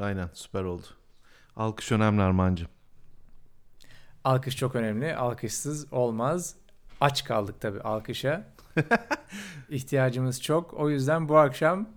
[0.00, 0.86] Aynen süper oldu.
[1.56, 2.68] Alkış önemli Armancığım.
[4.24, 5.16] Alkış çok önemli.
[5.16, 6.56] Alkışsız olmaz.
[7.00, 8.48] Aç kaldık tabii alkışa.
[9.68, 10.74] İhtiyacımız çok.
[10.74, 11.88] O yüzden bu akşam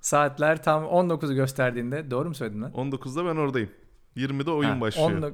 [0.00, 2.72] saatler tam 19'u gösterdiğinde doğru mu söyledim lan?
[2.72, 3.70] 19'da ben oradayım.
[4.16, 5.32] 20'de oyun Ha, başlıyor.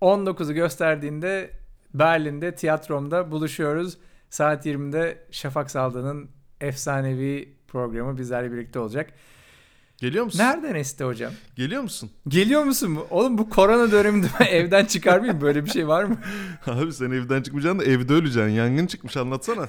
[0.00, 1.50] 19'u gösterdiğinde
[1.94, 3.98] Berlin'de tiyatromda buluşuyoruz.
[4.30, 6.30] Saat 20'de Şafak Saldı'nın
[6.60, 9.12] efsanevi programı bizlerle birlikte olacak.
[9.98, 10.38] Geliyor musun?
[10.38, 11.32] Nereden esti hocam?
[11.56, 12.10] Geliyor musun?
[12.28, 12.90] Geliyor musun?
[12.90, 13.06] mu?
[13.10, 15.40] Oğlum bu korona döneminde ben evden çıkarmayayım.
[15.40, 16.16] Böyle bir şey var mı?
[16.66, 18.48] Abi sen evden çıkmayacaksın da evde öleceksin.
[18.48, 19.68] Yangın çıkmış anlatsana.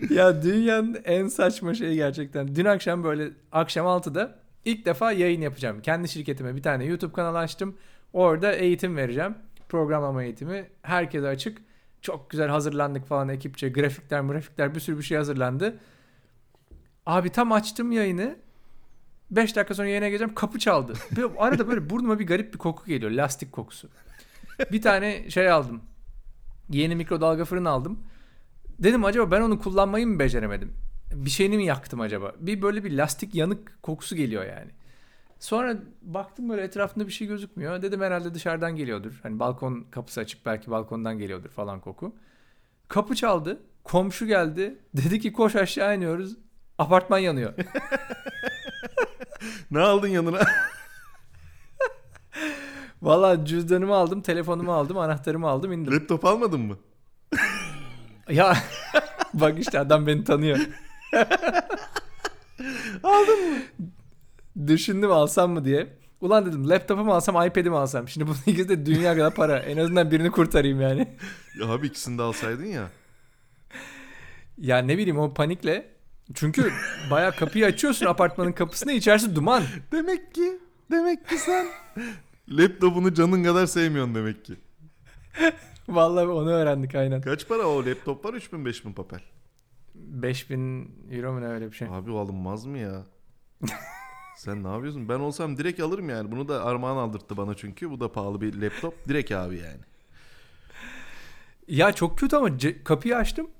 [0.10, 2.54] ya dünyanın en saçma şeyi gerçekten.
[2.54, 5.82] Dün akşam böyle akşam 6'da ilk defa yayın yapacağım.
[5.82, 7.76] Kendi şirketime bir tane YouTube kanalı açtım.
[8.12, 9.34] Orada eğitim vereceğim.
[9.68, 10.66] Programlama eğitimi.
[10.82, 11.58] Herkese açık.
[12.02, 13.68] Çok güzel hazırlandık falan ekipçe.
[13.68, 15.78] Grafikler, grafikler bir sürü bir şey hazırlandı.
[17.08, 18.36] Abi tam açtım yayını.
[19.30, 20.34] 5 dakika sonra yayına geleceğim.
[20.34, 20.92] Kapı çaldı.
[21.16, 23.10] Böyle, arada böyle burnuma bir garip bir koku geliyor.
[23.10, 23.88] Lastik kokusu.
[24.72, 25.80] Bir tane şey aldım.
[26.70, 27.98] Yeni mikrodalga fırın aldım.
[28.78, 30.72] Dedim acaba ben onu kullanmayı mı beceremedim?
[31.14, 32.32] Bir şeyini mi yaktım acaba?
[32.38, 34.70] Bir böyle bir lastik yanık kokusu geliyor yani.
[35.38, 37.82] Sonra baktım böyle etrafında bir şey gözükmüyor.
[37.82, 39.20] Dedim herhalde dışarıdan geliyordur.
[39.22, 42.16] Hani balkon kapısı açık belki balkondan geliyordur falan koku.
[42.88, 43.60] Kapı çaldı.
[43.84, 44.78] Komşu geldi.
[44.96, 46.36] Dedi ki koş aşağı iniyoruz.
[46.78, 47.54] Apartman yanıyor.
[49.70, 50.40] ne aldın yanına?
[53.02, 55.94] Valla cüzdanımı aldım, telefonumu aldım, anahtarımı aldım indim.
[55.94, 56.78] Laptop almadın mı?
[58.28, 58.56] Ya
[59.34, 60.58] bak işte adam beni tanıyor.
[63.02, 63.58] Aldın mı?
[64.66, 65.98] Düşündüm alsam mı diye.
[66.20, 68.08] Ulan dedim laptopumu alsam iPad'imi alsam.
[68.08, 69.58] Şimdi bunun ikisi de dünya kadar para.
[69.58, 71.16] En azından birini kurtarayım yani.
[71.60, 72.88] Ya abi ikisini de alsaydın ya.
[74.58, 75.97] Ya ne bileyim o panikle.
[76.34, 76.72] Çünkü
[77.10, 79.62] baya kapıyı açıyorsun apartmanın kapısına içerisi duman.
[79.92, 80.58] Demek ki,
[80.90, 81.66] demek ki sen
[82.48, 84.54] laptopunu canın kadar sevmiyorsun demek ki.
[85.88, 87.20] Vallahi onu öğrendik aynen.
[87.20, 88.34] Kaç para o laptop var?
[88.34, 89.20] 3000 5000 papel.
[89.94, 91.88] 5000 euro mu ne öyle bir şey.
[91.90, 93.02] Abi o alınmaz mı ya?
[94.36, 95.08] Sen ne yapıyorsun?
[95.08, 96.32] Ben olsam direkt alırım yani.
[96.32, 97.90] Bunu da Armağan aldırttı bana çünkü.
[97.90, 99.08] Bu da pahalı bir laptop.
[99.08, 99.80] Direkt abi yani.
[101.68, 103.50] Ya çok kötü ama ce- kapıyı açtım.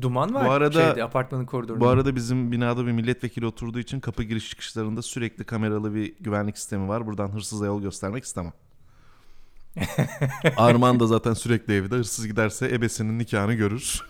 [0.00, 1.84] Duman var Bu arada- şeyde, apartmanın koridorunda.
[1.84, 6.58] Bu arada bizim binada bir milletvekili oturduğu için kapı giriş çıkışlarında sürekli kameralı bir güvenlik
[6.58, 7.06] sistemi var.
[7.06, 8.52] Buradan hırsıza yol göstermek istemem.
[10.56, 11.94] Arman da zaten sürekli evde.
[11.94, 14.06] Hırsız giderse ebesinin nikahını görür.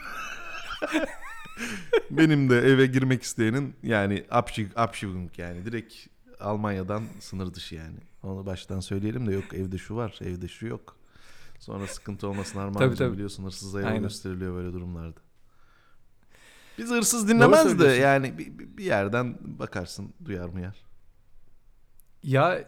[2.10, 4.24] Benim de eve girmek isteyenin yani
[4.76, 5.94] Abschiebung yani direkt
[6.40, 7.98] Almanya'dan sınır dışı yani.
[8.22, 10.96] Onu baştan söyleyelim de yok evde şu var, evde şu yok.
[11.58, 13.12] Sonra sıkıntı olmasın tabii.
[13.12, 15.20] biliyorsun hırsıza yol gösteriliyor böyle durumlarda.
[16.78, 20.84] Biz hırsız dinlemez de yani bir, bir- yerden bakarsın duyar mı yer.
[22.22, 22.58] Ya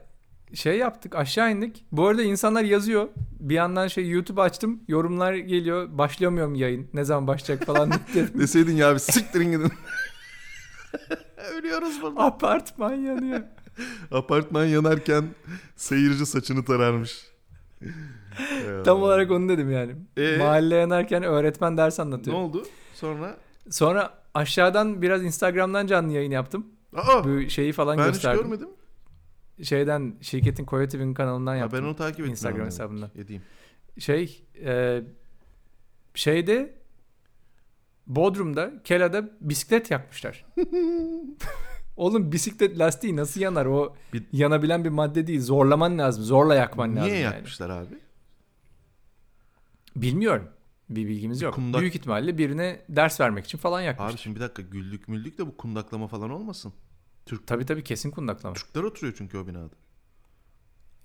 [0.54, 1.84] şey yaptık aşağı indik.
[1.92, 3.08] Bu arada insanlar yazıyor.
[3.40, 4.80] Bir yandan şey YouTube açtım.
[4.88, 5.88] Yorumlar geliyor.
[5.98, 6.88] Başlayamıyorum yayın.
[6.94, 8.40] Ne zaman başlayacak falan dedim.
[8.40, 9.72] Deseydin ya bir siktirin gidin.
[11.54, 12.20] Ölüyoruz burada.
[12.20, 13.40] Apartman yanıyor.
[14.10, 15.24] Apartman yanarken
[15.76, 17.26] seyirci saçını tararmış.
[18.84, 19.92] Tam olarak onu dedim yani.
[20.16, 20.36] Ee?
[20.36, 22.36] Mahalle yanarken öğretmen ders Ne anlatıyor.
[22.36, 22.66] oldu?
[22.94, 23.36] Sonra
[23.70, 26.66] Sonra aşağıdan biraz Instagram'dan canlı yayın yaptım.
[26.96, 28.42] Aa, Bu şeyi falan ben hiç gösterdim.
[28.42, 28.68] görmedim.
[29.62, 31.78] Şeyden şirketin Coyote'nin kanalından yaptım.
[31.80, 32.30] ben onu takip ettim.
[32.30, 33.10] Instagram hesabından.
[33.16, 33.42] Edeyim.
[33.98, 35.02] Şey e,
[36.14, 36.74] şeyde
[38.06, 40.44] Bodrum'da Kela'da bisiklet yakmışlar.
[41.96, 43.66] Oğlum bisiklet lastiği nasıl yanar?
[43.66, 45.40] O Bir- yanabilen bir madde değil.
[45.40, 46.24] Zorlaman lazım.
[46.24, 47.08] Zorla yakman lazım.
[47.10, 47.34] Niye yani.
[47.34, 47.94] yakmışlar abi?
[49.96, 50.48] Bilmiyorum.
[50.90, 51.54] Bir bilgimiz yok.
[51.54, 54.10] kundak- Büyük ihtimalle birine ders vermek için falan yakmışlar.
[54.10, 56.72] Abi şimdi bir dakika güldük müldük de bu kundaklama falan olmasın.
[57.26, 58.54] Türk Tabii tabii kesin kundaklama.
[58.54, 59.74] Türkler oturuyor çünkü o binada.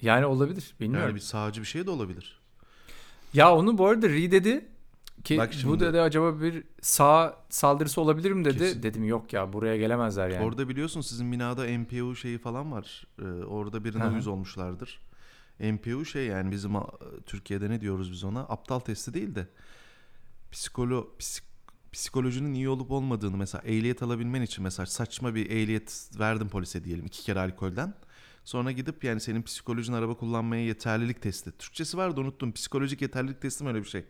[0.02, 0.76] Yani olabilir.
[0.80, 1.08] Bilmiyorum.
[1.08, 2.40] Yani bir sağcı bir şey de olabilir.
[3.34, 4.66] Ya onu bu arada Ri dedi
[5.24, 5.80] ki Bak bu şimdi.
[5.80, 8.58] dedi acaba bir sağ saldırısı olabilir mi dedi.
[8.58, 8.84] Kesin.
[8.84, 10.46] Dedim yok ya buraya gelemezler yani.
[10.46, 13.08] Orada biliyorsun sizin binada MPU şeyi falan var.
[13.22, 14.14] Ee, orada birine Hı hı.
[14.14, 15.00] uyuz olmuşlardır.
[15.60, 16.74] MPU şey yani bizim
[17.26, 18.40] Türkiye'de ne diyoruz biz ona?
[18.40, 19.48] Aptal testi değil de
[20.56, 21.44] psikolo psik-
[21.92, 27.06] psikolojinin iyi olup olmadığını mesela ehliyet alabilmen için mesela saçma bir ehliyet verdim polise diyelim
[27.06, 27.94] iki kere alkolden.
[28.44, 31.52] Sonra gidip yani senin psikolojin araba kullanmaya yeterlilik testi.
[31.52, 32.52] Türkçesi vardı unuttum.
[32.52, 34.06] Psikolojik yeterlilik testi mi öyle bir şey.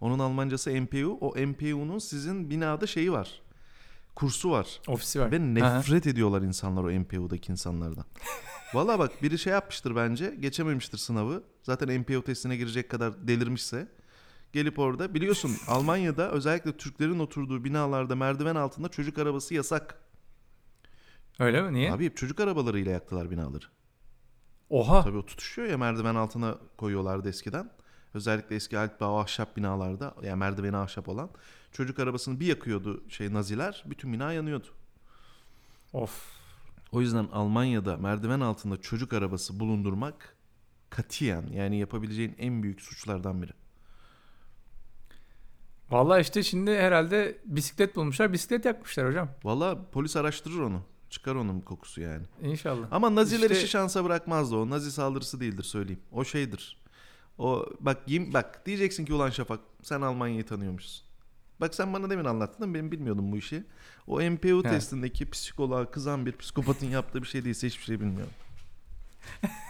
[0.00, 1.18] Onun Almancası MPU.
[1.20, 3.42] O MPU'nun sizin binada şeyi var.
[4.14, 4.80] Kursu var.
[4.86, 5.32] Ofisi var.
[5.32, 5.76] Ve Aha.
[5.76, 8.04] nefret ediyorlar insanlar o MPU'daki insanlardan.
[8.74, 10.34] Valla bak biri şey yapmıştır bence.
[10.40, 11.42] Geçememiştir sınavı.
[11.62, 13.88] Zaten MPU testine girecek kadar delirmişse.
[14.52, 20.00] Gelip orada biliyorsun Almanya'da özellikle Türklerin oturduğu binalarda merdiven altında çocuk arabası yasak.
[21.38, 21.72] Öyle mi?
[21.72, 21.92] Niye?
[21.92, 23.64] Abi hep çocuk arabalarıyla yaktılar binaları.
[24.70, 25.02] Oha.
[25.02, 27.70] Tabii o tutuşuyor ya merdiven altına koyuyorlardı eskiden.
[28.14, 31.30] Özellikle eski Altbau ahşap binalarda yani merdiveni ahşap olan
[31.72, 34.66] çocuk arabasını bir yakıyordu şey naziler bütün bina yanıyordu.
[35.92, 36.40] Of.
[36.92, 40.36] O yüzden Almanya'da merdiven altında çocuk arabası bulundurmak
[40.90, 43.52] katiyen yani yapabileceğin en büyük suçlardan biri.
[45.90, 48.32] Vallahi işte şimdi herhalde bisiklet bulmuşlar.
[48.32, 49.28] Bisiklet yakmışlar hocam.
[49.44, 50.82] Valla polis araştırır onu.
[51.10, 52.22] Çıkar onun kokusu yani.
[52.42, 52.86] İnşallah.
[52.90, 54.70] Ama Naziler İşte- işi şansa bırakmazdı o.
[54.70, 56.00] Nazi saldırısı değildir söyleyeyim.
[56.12, 56.80] O şeydir.
[57.38, 61.06] O bak yim, bak diyeceksin ki ulan Şafak sen Almanya'yı tanıyormuşsun.
[61.60, 63.64] Bak sen bana demin anlattın ama ben bilmiyordum bu işi.
[64.06, 64.70] O MPU He.
[64.70, 68.32] testindeki psikoloğa kızan bir psikopatın yaptığı bir şey değilse hiçbir şey bilmiyorum.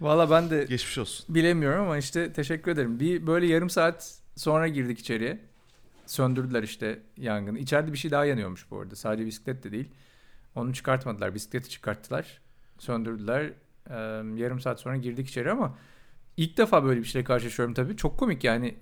[0.00, 1.34] Valla ben de Geçmiş olsun.
[1.34, 3.00] bilemiyorum ama işte teşekkür ederim.
[3.00, 5.38] Bir böyle yarım saat sonra girdik içeriye.
[6.06, 7.58] Söndürdüler işte yangını.
[7.58, 8.96] İçeride bir şey daha yanıyormuş bu arada.
[8.96, 9.88] Sadece bisiklet de değil.
[10.54, 11.34] Onu çıkartmadılar.
[11.34, 12.40] Bisikleti çıkarttılar.
[12.78, 13.42] Söndürdüler.
[13.90, 13.94] Ee,
[14.42, 15.78] yarım saat sonra girdik içeri ama
[16.36, 17.96] ilk defa böyle bir şeyle karşılaşıyorum tabii.
[17.96, 18.74] Çok komik yani.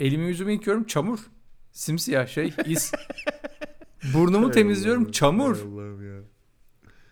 [0.00, 1.18] Elimi yüzümü yıkıyorum çamur.
[1.72, 2.92] Simsiyah şey is.
[4.14, 5.56] Burnumu temizliyorum çamur.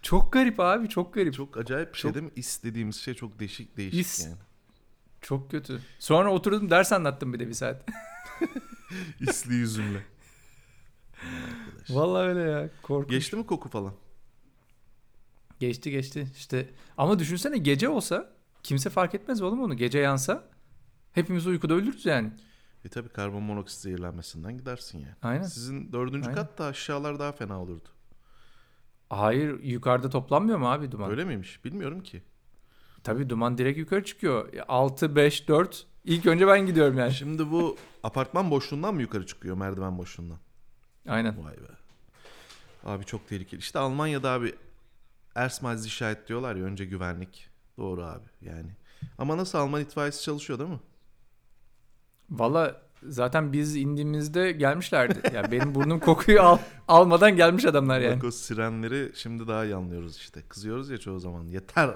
[0.09, 1.35] Çok garip abi çok garip.
[1.35, 2.33] Çok, Çok acayip bir şey Çok- değil mi?
[2.37, 4.27] İs dediğimiz şey çok değişik değişik İs.
[4.27, 5.49] yani.
[5.51, 5.81] kötü.
[5.99, 7.89] Sonra oturdum ders anlattım bir de bir saat.
[9.21, 10.03] İsli yüzümle.
[11.91, 12.71] Vallahi öyle ya.
[12.83, 13.11] Korkunç.
[13.11, 13.95] Geçti mi koku falan?
[15.61, 16.71] Geçti geçti işte.
[16.97, 18.33] Ama düşünsene gece olsa
[18.63, 19.77] kimse fark etmez oğlum onu.
[19.77, 20.49] Gece yansa
[21.13, 22.33] hepimiz uykuda ölürüz yani.
[22.85, 25.15] E tabi karbon monoksit zehirlenmesinden gidersin yani.
[25.23, 25.43] Aynen.
[25.43, 26.43] Sizin dördüncü Aynen.
[26.43, 27.89] kat da aşağılar daha fena olurdu.
[29.11, 31.11] Hayır yukarıda toplanmıyor mu abi duman?
[31.11, 31.65] Öyle miymiş?
[31.65, 32.23] Bilmiyorum ki.
[33.05, 34.49] Tabii duman direkt yukarı çıkıyor.
[34.69, 35.87] 6, 5, 4.
[36.05, 37.13] İlk önce ben gidiyorum yani.
[37.13, 40.39] Şimdi bu apartman boşluğundan mı yukarı çıkıyor merdiven boşluğundan?
[41.09, 41.45] Aynen.
[41.45, 41.79] Vay be.
[42.85, 43.61] Abi çok tehlikeli.
[43.61, 44.55] İşte Almanya'da abi
[45.35, 47.49] Ersmaz işaret diyorlar ya önce güvenlik.
[47.79, 48.71] Doğru abi yani.
[49.19, 50.81] Ama nasıl Alman itfaiyesi çalışıyor değil mi?
[52.31, 55.21] Valla zaten biz indiğimizde gelmişlerdi.
[55.35, 56.59] Yani benim burnum kokuyu al,
[56.89, 58.17] almadan gelmiş adamlar yani.
[58.17, 60.43] Bak o sirenleri şimdi daha iyi anlıyoruz işte.
[60.49, 61.45] Kızıyoruz ya çoğu zaman.
[61.45, 61.91] Yeter.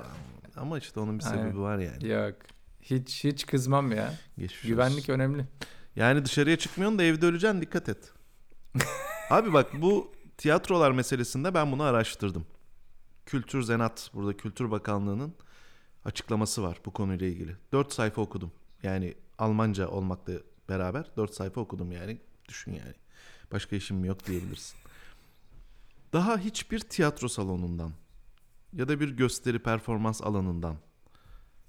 [0.56, 1.62] Ama işte onun bir sebebi Aynen.
[1.62, 2.08] var yani.
[2.08, 2.34] Yok.
[2.82, 4.14] Hiç hiç kızmam ya.
[4.38, 5.12] Geçmiş Güvenlik olsun.
[5.12, 5.44] önemli.
[5.96, 8.12] Yani dışarıya çıkmıyorsun da evde öleceksin dikkat et.
[9.30, 12.46] Abi bak bu tiyatrolar meselesinde ben bunu araştırdım.
[13.26, 15.34] Kültür Zenat burada Kültür Bakanlığı'nın
[16.04, 17.56] açıklaması var bu konuyla ilgili.
[17.72, 18.52] 4 sayfa okudum.
[18.82, 20.32] Yani Almanca olmakla
[20.68, 22.20] beraber 4 sayfa okudum yani.
[22.48, 22.94] Düşün yani.
[23.52, 24.78] Başka işim yok diyebilirsin.
[26.12, 27.92] Daha hiçbir tiyatro salonundan
[28.72, 30.76] ya da bir gösteri performans alanından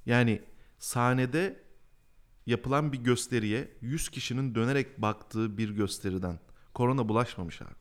[0.06, 0.42] yani
[0.80, 1.64] sahnede
[2.46, 6.40] yapılan bir gösteriye 100 kişinin dönerek baktığı bir gösteriden
[6.74, 7.76] korona bulaşmamış abi.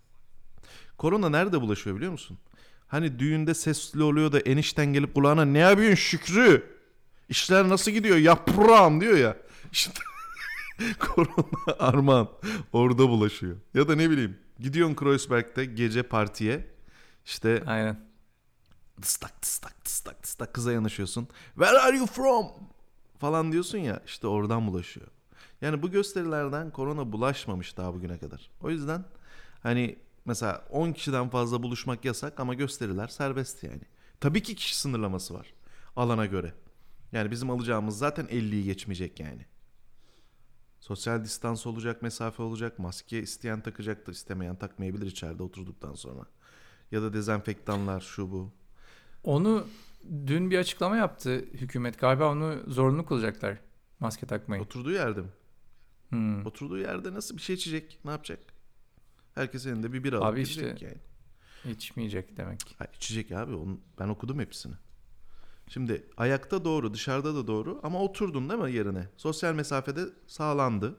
[0.98, 2.38] Korona nerede bulaşıyor biliyor musun?
[2.88, 6.72] Hani düğünde sesli oluyor da enişten gelip kulağına ne yapıyorsun Şükrü?
[7.28, 9.36] İşler nasıl gidiyor yaprağım diyor ya.
[9.72, 9.92] İşte
[10.98, 11.46] korona
[11.78, 12.28] armağan
[12.72, 13.56] orada bulaşıyor.
[13.74, 16.66] Ya da ne bileyim gidiyorsun Kreuzberg'de gece partiye
[17.24, 18.00] işte Aynen.
[19.02, 21.28] tıstak tıstak tıstak tıstak kıza yanaşıyorsun.
[21.54, 22.46] Where are you from?
[23.18, 25.06] Falan diyorsun ya işte oradan bulaşıyor.
[25.60, 28.50] Yani bu gösterilerden korona bulaşmamış daha bugüne kadar.
[28.60, 29.04] O yüzden
[29.62, 33.82] hani mesela 10 kişiden fazla buluşmak yasak ama gösteriler serbest yani.
[34.20, 35.54] Tabii ki kişi sınırlaması var
[35.96, 36.54] alana göre.
[37.12, 39.46] Yani bizim alacağımız zaten 50'yi geçmeyecek yani.
[40.82, 46.26] Sosyal distans olacak, mesafe olacak, maske isteyen takacaktır, istemeyen takmayabilir içeride oturduktan sonra.
[46.90, 48.52] Ya da dezenfektanlar şu bu.
[49.24, 49.66] Onu
[50.26, 51.98] dün bir açıklama yaptı hükümet.
[52.00, 53.58] Galiba onu zorunlu kılacaklar.
[54.00, 54.62] Maske takmayı.
[54.62, 55.28] Oturduğu yerde mi?
[56.08, 56.46] Hmm.
[56.46, 57.98] Oturduğu yerde nasıl bir şey içecek?
[58.04, 58.40] Ne yapacak?
[59.34, 61.74] Herkes elinde bir bira alıp Abi işte- yani.
[61.76, 62.60] İçmeyecek demek.
[62.78, 63.54] Ha, içecek abi.
[63.54, 64.74] Onu, ben okudum hepsini.
[65.72, 69.08] Şimdi ayakta doğru, dışarıda da doğru ama oturdun değil mi yerine?
[69.16, 70.96] Sosyal mesafede sağlandı.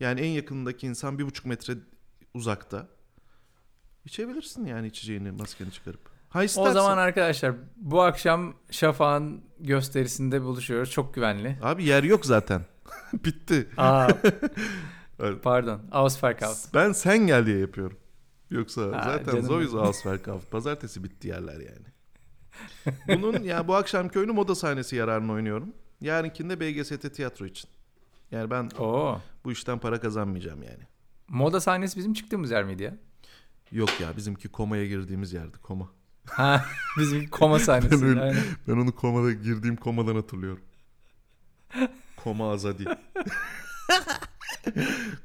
[0.00, 1.74] Yani en yakınındaki insan bir buçuk metre
[2.34, 2.88] uzakta.
[4.04, 6.00] İçebilirsin yani içeceğini maskeni çıkarıp.
[6.28, 10.90] Ha O zaman arkadaşlar bu akşam Şafak'ın gösterisinde buluşuyoruz.
[10.90, 11.58] Çok güvenli.
[11.62, 12.62] Abi yer yok zaten.
[13.12, 13.68] Bitti.
[13.76, 14.08] Aa,
[15.42, 15.80] pardon.
[15.92, 16.74] Ausverkauf.
[16.74, 17.98] Ben sen gel diye yapıyorum.
[18.50, 19.74] Yoksa Ha, zaten canım Zoyuz.
[19.74, 20.50] Ausverkauf.
[20.50, 21.91] Pazartesi bitti yerler yani.
[23.08, 25.72] Bunun ya bu akşamki oyunu moda sahnesi yararına oynuyorum.
[26.00, 27.70] Yarınkinde BGST tiyatro için.
[28.30, 29.20] Yani ben Oo.
[29.44, 30.82] bu işten para kazanmayacağım yani.
[31.28, 32.96] Moda sahnesi bizim çıktığımız yer miydi ya?
[33.72, 35.88] Yok ya bizimki komaya girdiğimiz yerdi koma.
[36.30, 36.64] Ha,
[36.98, 38.02] bizim koma sahnesi.
[38.02, 38.42] Ben öyle- Aynen.
[38.68, 40.62] Ben onu komada girdiğim komadan hatırlıyorum.
[42.16, 42.84] Koma azadi.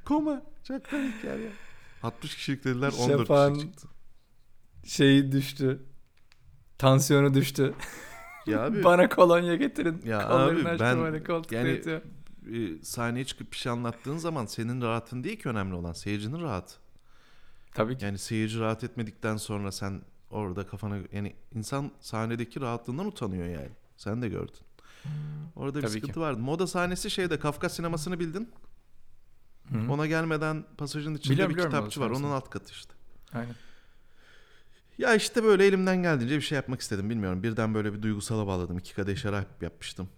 [0.06, 0.42] koma.
[0.68, 1.50] Çok komik yer ya.
[2.04, 3.88] 60 kişilik dediler 14 Şafak'ın- kişi çıktı.
[4.86, 5.84] Şeyi düştü.
[6.78, 7.74] Tansiyonu düştü.
[8.46, 10.02] Ya abi Bana kolonya getirin.
[10.06, 11.82] Ya Kollarını abi ben- koltukta yani-
[12.54, 16.74] e, sahneye çıkıp bir şey anlattığın zaman senin rahatın değil ki önemli olan seyircinin rahatı.
[17.74, 18.06] Tabii ki.
[18.06, 23.70] Yani seyirci rahat etmedikten sonra sen orada kafana yani insan sahnedeki rahatlığından utanıyor yani.
[23.98, 24.56] Sen de gördün.
[25.56, 26.20] Orada bir Tabii sıkıntı ki.
[26.20, 26.40] vardı.
[26.40, 28.50] Moda sahnesi şeyde Kafka sinemasını bildin.
[29.72, 29.92] Hı.
[29.92, 32.10] Ona gelmeden pasajın içinde Biliyorum, bir kitapçı var.
[32.10, 32.94] Onun alt katı işte.
[33.34, 33.56] Aynen.
[34.98, 37.10] Ya işte böyle elimden geldiğince bir şey yapmak istedim.
[37.10, 37.44] Bilmiyorum.
[37.44, 38.78] Birden böyle bir duygusala bağladım.
[38.78, 40.10] İki kadeh şarap yapmıştım.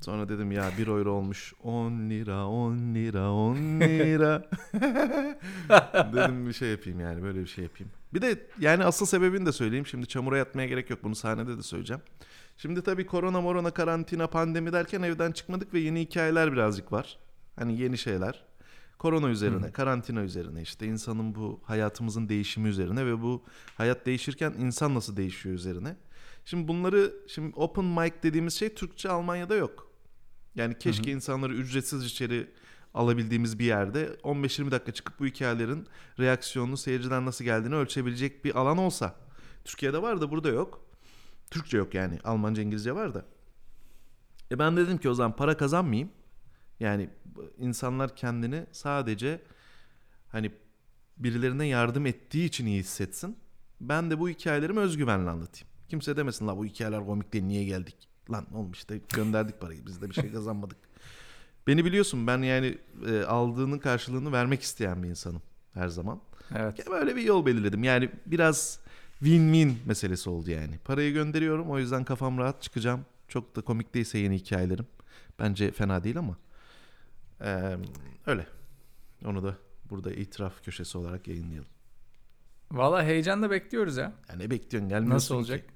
[0.00, 1.54] Sonra dedim ya bir euro olmuş.
[1.62, 4.48] 10 lira, 10 lira, 10 lira.
[6.12, 7.92] dedim bir şey yapayım yani böyle bir şey yapayım.
[8.14, 9.86] Bir de yani asıl sebebini de söyleyeyim.
[9.86, 11.04] Şimdi çamura yatmaya gerek yok.
[11.04, 12.02] Bunu sahnede de söyleyeceğim.
[12.56, 17.18] Şimdi tabii korona morona karantina pandemi derken evden çıkmadık ve yeni hikayeler birazcık var.
[17.56, 18.44] Hani yeni şeyler.
[19.02, 23.44] Korona üzerine, karantina üzerine işte insanın bu hayatımızın değişimi üzerine ve bu
[23.74, 25.96] hayat değişirken insan nasıl değişiyor üzerine.
[26.44, 29.90] Şimdi bunları şimdi open mic dediğimiz şey Türkçe Almanya'da yok.
[30.54, 32.50] Yani keşke insanları ücretsiz içeri
[32.94, 35.86] alabildiğimiz bir yerde 15-20 dakika çıkıp bu hikayelerin
[36.18, 39.16] reaksiyonunu seyirciden nasıl geldiğini ölçebilecek bir alan olsa.
[39.64, 40.86] Türkiye'de var da burada yok.
[41.50, 42.18] Türkçe yok yani.
[42.24, 43.24] Almanca, İngilizce var da.
[44.50, 46.10] E ben dedim ki o zaman para kazanmayayım.
[46.82, 47.08] Yani
[47.58, 49.40] insanlar kendini sadece
[50.28, 50.50] hani
[51.16, 53.36] birilerine yardım ettiği için iyi hissetsin.
[53.80, 55.68] Ben de bu hikayelerimi özgüvenle anlatayım.
[55.88, 58.08] Kimse demesin la bu hikayeler komik değil niye geldik?
[58.30, 60.76] Lan oğlum işte gönderdik parayı biz de bir şey kazanmadık.
[61.66, 65.42] Beni biliyorsun ben yani e, aldığının karşılığını vermek isteyen bir insanım
[65.74, 66.20] her zaman.
[66.56, 66.78] Evet.
[66.78, 67.84] Ya Böyle bir yol belirledim.
[67.84, 68.80] Yani biraz
[69.22, 70.78] win-win meselesi oldu yani.
[70.84, 73.00] Parayı gönderiyorum o yüzden kafam rahat çıkacağım.
[73.28, 74.86] Çok da komik değilse yeni hikayelerim.
[75.38, 76.36] Bence fena değil ama.
[77.42, 77.76] Ee,
[78.26, 78.46] öyle.
[79.24, 79.56] Onu da
[79.90, 81.68] burada itiraf köşesi olarak yayınlayalım.
[82.72, 84.12] Valla heyecanla bekliyoruz ya.
[84.28, 85.68] Yani ne bekliyorsun gelmiyorsun Nasıl olacak?
[85.68, 85.74] ki.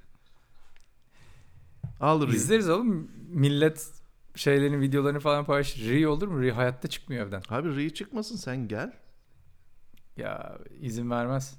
[2.00, 2.28] Al.
[2.28, 3.10] İzleriz oğlum.
[3.28, 3.90] Millet
[4.34, 5.88] şeylerin videolarını falan paylaşır.
[5.88, 6.42] Ri olur mu?
[6.42, 7.42] Ri hayatta çıkmıyor evden.
[7.48, 8.92] Abi Rı'yı çıkmasın sen gel.
[10.16, 11.54] Ya izin vermez.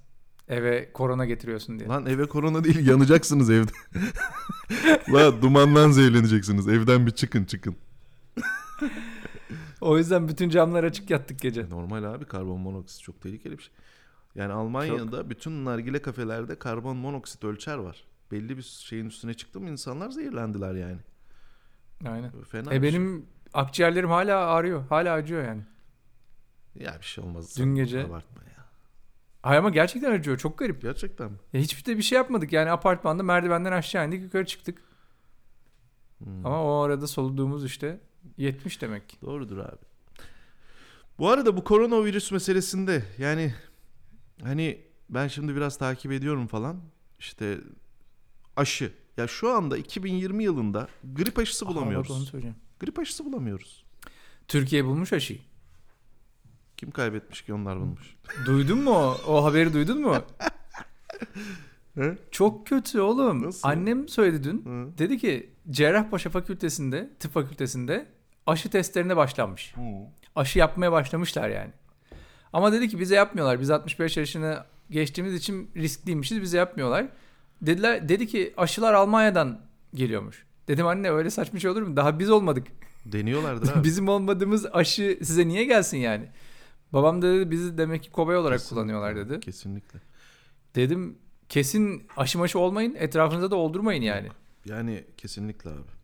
[0.48, 1.90] Eve korona getiriyorsun diye.
[1.90, 3.72] Lan eve korona değil yanacaksınız evde.
[5.14, 6.68] La dumandan zehirleneceksiniz.
[6.68, 7.76] Evden bir çıkın çıkın.
[9.82, 11.70] O yüzden bütün camlar açık yattık gece.
[11.70, 13.74] Normal abi karbon monoksit çok tehlikeli bir şey.
[14.36, 18.04] Yani Almanya'da bütün nargile kafelerde karbon monoksit ölçer var.
[18.32, 21.00] Belli bir şeyin üstüne çıktı mı insanlar zehirlendiler yani.
[22.08, 22.32] Aynen.
[22.44, 24.88] Fena E benim akciğerlerim hala ağrıyor.
[24.90, 25.62] Hala acıyor yani.
[26.74, 26.86] şey.
[26.86, 27.58] Ya bir şey olmaz.
[27.58, 28.66] Dün gece- Abartma ya.
[29.44, 30.38] Ay ama gerçekten acıyor.
[30.38, 30.82] Çok garip.
[30.82, 31.38] Gerçekten mi?
[31.54, 32.54] Ya hiçbir de bir şey yapmadık.
[32.54, 34.82] Yani apartmanda merdivenden aşağı indik yukarı çıktık.
[36.18, 36.46] Hmm.
[36.46, 38.00] Ama o arada soluduğumuz işte
[38.38, 39.22] 70 demek.
[39.22, 39.78] Doğrudur abi.
[41.20, 43.54] Bu arada bu koronavirüs meselesinde yani
[44.44, 46.82] hani ben şimdi biraz takip ediyorum falan.
[47.20, 47.58] İşte
[48.56, 48.94] aşı.
[49.18, 52.12] Ya şu anda 2020 yılında grip aşısı Aa, bak bulamıyoruz.
[52.12, 52.58] onu söyleyeceğim.
[52.80, 53.86] Grip aşısı bulamıyoruz.
[54.48, 55.40] Türkiye bulmuş aşıyı.
[56.78, 58.16] Kim kaybetmiş ki onlar bulmuş.
[58.46, 60.16] Duydun mu o, o haberi duydun mu?
[61.96, 62.18] He?
[62.32, 63.44] Çok kötü oğlum.
[63.44, 63.68] Nasıl?
[63.68, 64.66] Annem söyledi dün.
[64.66, 64.98] Hı.
[64.98, 68.17] Dedi ki Cerrahpaşa Fakültesinde, tıp fakültesinde
[68.48, 69.74] aşı testlerine başlanmış.
[70.36, 71.72] Aşı yapmaya başlamışlar yani.
[72.54, 73.60] Ama dedi ki bize yapmıyorlar.
[73.60, 76.42] Biz 65 yaşını geçtiğimiz için riskliymişiz.
[76.42, 77.06] Bize yapmıyorlar.
[77.62, 79.62] Dediler dedi ki aşılar Almanya'dan
[79.94, 80.46] geliyormuş.
[80.68, 81.96] Dedim anne öyle saçma şey olur mu?
[81.96, 82.68] Daha biz olmadık.
[83.06, 83.84] Deniyorlardır abi.
[83.84, 86.26] Bizim olmadığımız aşı size niye gelsin yani?
[86.94, 88.76] Babam da dedi bizi demek ki kobay olarak Kesinlikle.
[88.76, 89.40] kullanıyorlar dedi.
[89.40, 90.00] Kesinlikle.
[90.76, 91.18] Dedim
[91.50, 94.28] kesin aşı maşı olmayın etrafınıza da oldurmayın yani.
[94.66, 95.97] Yani kesinlikle abi.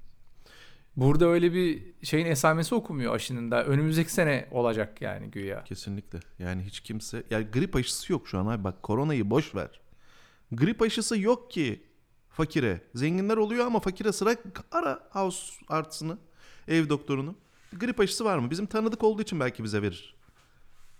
[0.96, 3.66] Burada öyle bir şeyin esamesi okumuyor aşının da.
[3.66, 5.64] Önümüzdeki sene olacak yani güya.
[5.64, 6.20] Kesinlikle.
[6.40, 8.64] Yani hiç kimse yani grip aşısı yok şu an abi.
[8.64, 9.82] Bak koronayı boş ver.
[10.52, 11.84] Grip aşısı yok ki
[12.30, 12.82] fakire.
[12.96, 14.36] Zenginler oluyor ama fakire sıra
[14.72, 16.18] ara house artsını,
[16.68, 17.36] ev doktorunu.
[17.80, 18.52] Grip aşısı var mı?
[18.52, 20.16] Bizim tanıdık olduğu için belki bize verir.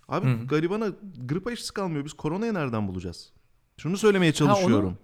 [0.08, 0.48] Abi Hı hı.
[0.48, 0.88] garibana
[1.26, 2.06] grip aşısı kalmıyor.
[2.06, 3.32] Biz koronayı nereden bulacağız?
[3.78, 4.98] Şunu söylemeye Ha, onu- çalışıyorum.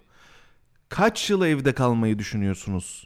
[0.88, 3.04] Kaç yıl evde kalmayı düşünüyorsunuz?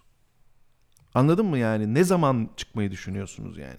[1.14, 1.94] Anladın mı yani?
[1.94, 3.78] Ne zaman çıkmayı düşünüyorsunuz yani?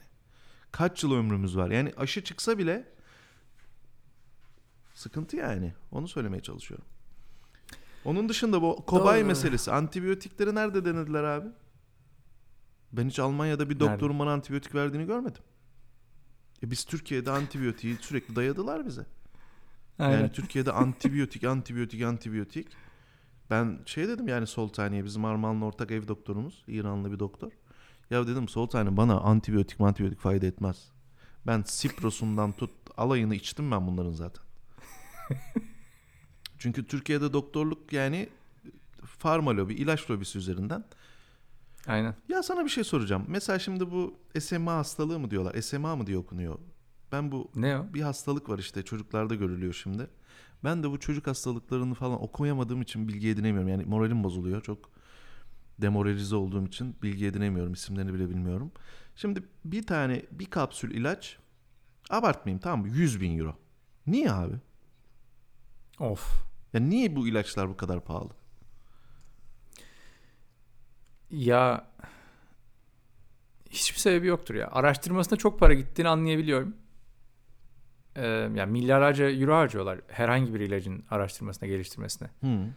[0.72, 1.72] Kaç yıl ömrümüz var?
[1.72, 2.88] Yani aşı çıksa bile
[4.94, 5.74] sıkıntı yani.
[5.92, 6.86] Onu söylemeye çalışıyorum.
[8.06, 9.28] Onun dışında bu kobay Doğru.
[9.28, 9.72] meselesi.
[9.72, 11.48] Antibiyotikleri nerede denediler abi?
[12.94, 15.42] Ben hiç Almanya'da bir doktorun bana antibiyotik verdiğini görmedim.
[16.64, 19.06] E biz Türkiye'de antibiyotiği sürekli dayadılar bize.
[20.00, 20.18] Aynen.
[20.20, 22.68] Yani Türkiye'de antibiyotik, antibiyotik, antibiyotik.
[23.50, 26.64] Ben şey dedim yani Soltani'ye bizim Armağan'la ortak ev doktorumuz.
[26.68, 27.52] İranlı bir doktor.
[28.10, 30.92] Ya dedim Soltani bana antibiyotik antibiyotik fayda etmez.
[31.48, 34.44] Ben Sipros'undan tut alayını içtim ben bunların zaten.
[36.60, 38.30] Çünkü Türkiye'de doktorluk yani
[39.06, 40.86] farma lobi, ilaç lobisi üzerinden.
[41.88, 42.16] Aynen.
[42.30, 43.26] Ya sana bir şey soracağım.
[43.28, 45.62] Mesela şimdi bu SMA hastalığı mı diyorlar?
[45.62, 46.60] SMA mı diye okunuyor?
[47.12, 47.94] Ben bu Ne o?
[47.94, 50.08] bir hastalık var işte çocuklarda görülüyor şimdi.
[50.64, 53.70] Ben de bu çocuk hastalıklarını falan okuyamadığım için bilgi edinemiyorum.
[53.70, 54.62] Yani moralim bozuluyor.
[54.62, 54.90] Çok
[55.82, 57.74] demoralize olduğum için bilgi edinemiyorum.
[57.74, 58.72] İsimlerini bile bilmiyorum.
[59.16, 61.38] Şimdi bir tane bir kapsül ilaç
[62.10, 62.88] abartmayayım tamam mı?
[62.90, 63.56] 100 bin euro.
[64.08, 64.56] Niye abi?
[66.00, 66.44] Of.
[66.74, 68.30] Ya niye bu ilaçlar bu kadar pahalı?
[71.32, 71.88] Ya
[73.70, 74.70] hiçbir sebebi yoktur ya.
[74.72, 76.76] Araştırmasına çok para gittiğini anlayabiliyorum.
[78.16, 82.28] Ee, yani milyarlarca euro harcıyorlar herhangi bir ilacın araştırmasına, geliştirmesine.
[82.42, 82.68] Hı.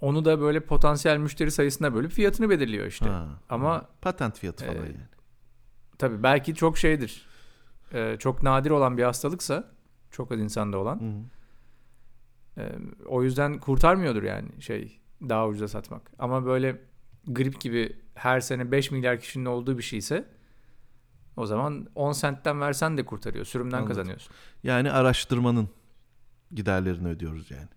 [0.00, 3.08] Onu da böyle potansiyel müşteri sayısına bölüp fiyatını belirliyor işte.
[3.08, 3.28] Ha.
[3.48, 4.96] Ama Patent fiyatı falan Ee, yani.
[5.98, 7.26] tabii belki çok şeydir.
[7.94, 9.70] Ee, çok nadir olan bir hastalıksa,
[10.10, 11.00] çok az insanda olan.
[11.00, 12.60] Hı.
[12.60, 12.72] Ee,
[13.06, 16.10] o yüzden kurtarmıyordur yani şey daha ucuza satmak.
[16.18, 16.80] Ama böyle
[17.26, 20.24] grip gibi her sene 5 milyar kişinin olduğu bir şeyse
[21.38, 23.44] o zaman 10 sentten versen de kurtarıyor.
[23.44, 23.88] Sürümden Anladım.
[23.88, 24.32] kazanıyorsun.
[24.62, 25.68] Yani araştırmanın
[26.54, 27.68] giderlerini ödüyoruz yani.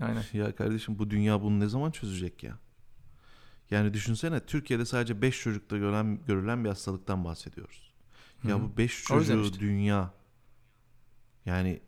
[0.00, 0.22] Aynen.
[0.32, 2.58] Ya kardeşim bu dünya bunu ne zaman çözecek ya?
[3.70, 7.92] Yani düşünsene Türkiye'de sadece 5 çocukta görülen, görülen bir hastalıktan bahsediyoruz.
[8.44, 8.62] Ya Hı hı.
[8.62, 9.60] bu 5 O yüzden çocuğu işte.
[9.60, 10.10] dünya
[11.46, 11.82] yani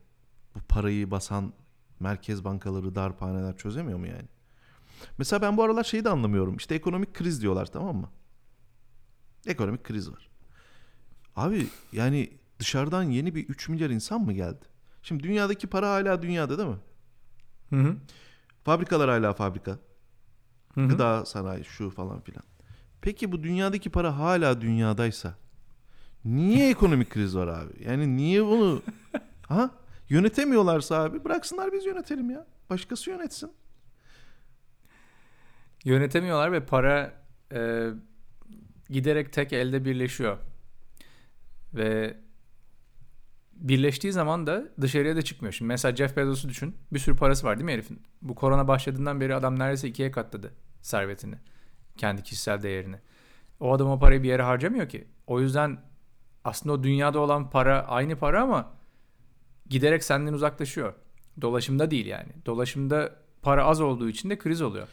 [0.54, 1.52] bu parayı basan
[2.00, 4.28] merkez bankaları darphaneler çözemiyor mu yani?
[5.18, 6.56] Mesela ben bu aralar şeyi de anlamıyorum.
[6.56, 8.10] İşte ekonomik kriz diyorlar tamam mı?
[9.46, 10.28] Ekonomik kriz var.
[11.36, 14.64] Abi yani dışarıdan yeni bir 3 milyar insan mı geldi?
[15.02, 16.78] Şimdi dünyadaki para hala dünyada değil mi?
[17.70, 17.96] Hı hı.
[18.64, 19.78] Fabrikalar hala fabrika.
[20.74, 20.88] Hı hı.
[20.88, 22.42] Gıda sanayi şu falan filan.
[23.00, 25.34] Peki bu dünyadaki para hala dünyadaysa
[26.24, 27.84] niye ekonomik kriz var abi?
[27.84, 28.82] Yani niye bunu
[29.48, 29.70] ha
[30.08, 32.46] yönetemiyorlarsa abi bıraksınlar biz yönetelim ya.
[32.70, 33.52] Başkası yönetsin.
[35.84, 37.12] Yönetemiyorlar ve para
[37.52, 37.90] e,
[38.90, 40.38] giderek tek elde birleşiyor.
[41.74, 42.16] Ve
[43.52, 45.52] birleştiği zaman da dışarıya da çıkmıyor.
[45.52, 46.76] Şimdi mesela Jeff Bezos'u düşün.
[46.92, 48.02] Bir sürü parası var değil mi herifin?
[48.22, 50.52] Bu korona başladığından beri adam neredeyse ikiye katladı
[50.82, 51.34] servetini.
[51.96, 52.96] Kendi kişisel değerini.
[53.60, 55.06] O adam o parayı bir yere harcamıyor ki.
[55.26, 55.80] O yüzden
[56.44, 58.72] aslında o dünyada olan para aynı para ama
[59.68, 60.94] giderek senden uzaklaşıyor.
[61.40, 62.28] Dolaşımda değil yani.
[62.46, 64.88] Dolaşımda para az olduğu için de kriz oluyor.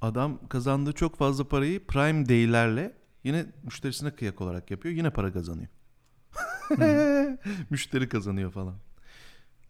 [0.00, 2.92] Adam kazandığı çok fazla parayı prime day'lerle
[3.24, 4.94] yine müşterisine kıyak olarak yapıyor.
[4.94, 5.68] Yine para kazanıyor.
[7.70, 8.76] Müşteri kazanıyor falan.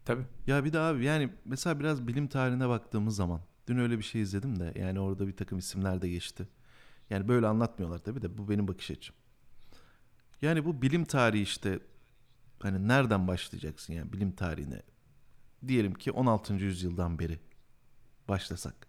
[0.05, 0.23] Tabii.
[0.47, 4.23] Ya bir de abi yani mesela biraz bilim tarihine baktığımız zaman dün öyle bir şey
[4.23, 6.49] izledim de yani orada bir takım isimler de geçti.
[7.11, 9.17] Yani böyle anlatmıyorlar tabii de bu benim bakış açım.
[10.43, 11.81] Yani bu bilim tarihi işte
[12.59, 14.83] hani nereden başlayacaksın yani bilim tarihine?
[15.67, 16.55] Diyelim ki 16.
[16.55, 17.39] yüzyıldan beri
[18.29, 18.87] başlasak.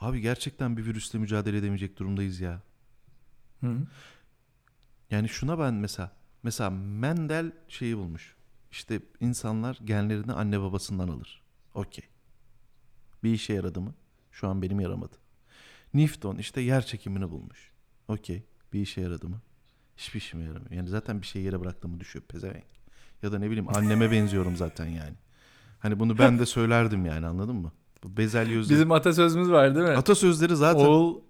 [0.00, 2.62] Abi gerçekten bir virüsle mücadele edemeyecek durumdayız ya.
[3.60, 3.76] Hı.
[5.10, 6.12] Yani şuna ben mesela
[6.42, 8.34] mesela Mendel şeyi bulmuş.
[8.70, 11.42] İşte insanlar genlerini anne babasından alır.
[11.74, 12.04] Okey.
[13.24, 13.94] Bir işe yaradı mı?
[14.32, 15.16] Şu an benim yaramadı.
[15.94, 17.70] Newton işte yer çekimini bulmuş.
[18.08, 18.42] Okey.
[18.72, 19.40] Bir işe yaradı mı?
[19.96, 20.70] Hiçbir işime yaramıyor.
[20.70, 22.64] Yani zaten bir şey yere bıraktığımı düşüyor pezevenk.
[23.22, 25.14] Ya da ne bileyim anneme benziyorum zaten yani.
[25.78, 27.72] Hani bunu ben de söylerdim yani anladın mı?
[28.04, 28.58] Bu bezelye.
[28.58, 29.96] Bizim atasözümüz var değil mi?
[29.96, 30.84] Atasözleri zaten.
[30.84, 31.20] Oğul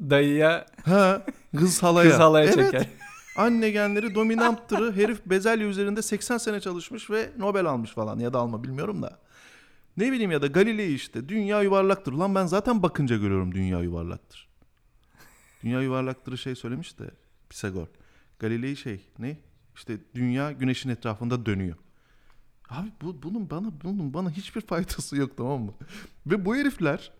[0.00, 1.22] dayıya Ha,
[1.56, 2.10] kız halaya.
[2.10, 2.54] kız halaya evet.
[2.54, 2.88] çeker.
[3.36, 4.96] Anne genleri dominanttırı.
[4.96, 8.18] Herif bezelye üzerinde 80 sene çalışmış ve Nobel almış falan.
[8.18, 9.18] Ya da alma bilmiyorum da.
[9.96, 11.28] Ne bileyim ya da Galilei işte.
[11.28, 12.12] Dünya yuvarlaktır.
[12.12, 14.48] Lan ben zaten bakınca görüyorum dünya yuvarlaktır.
[15.62, 17.10] Dünya yuvarlaktırı şey söylemiş de
[17.48, 17.86] Pisagor.
[18.38, 19.38] Galilei şey ne?
[19.76, 21.76] İşte dünya güneşin etrafında dönüyor.
[22.68, 25.74] Abi bu, bunun bana bunun bana hiçbir faydası yok tamam mı?
[26.26, 27.12] Ve bu herifler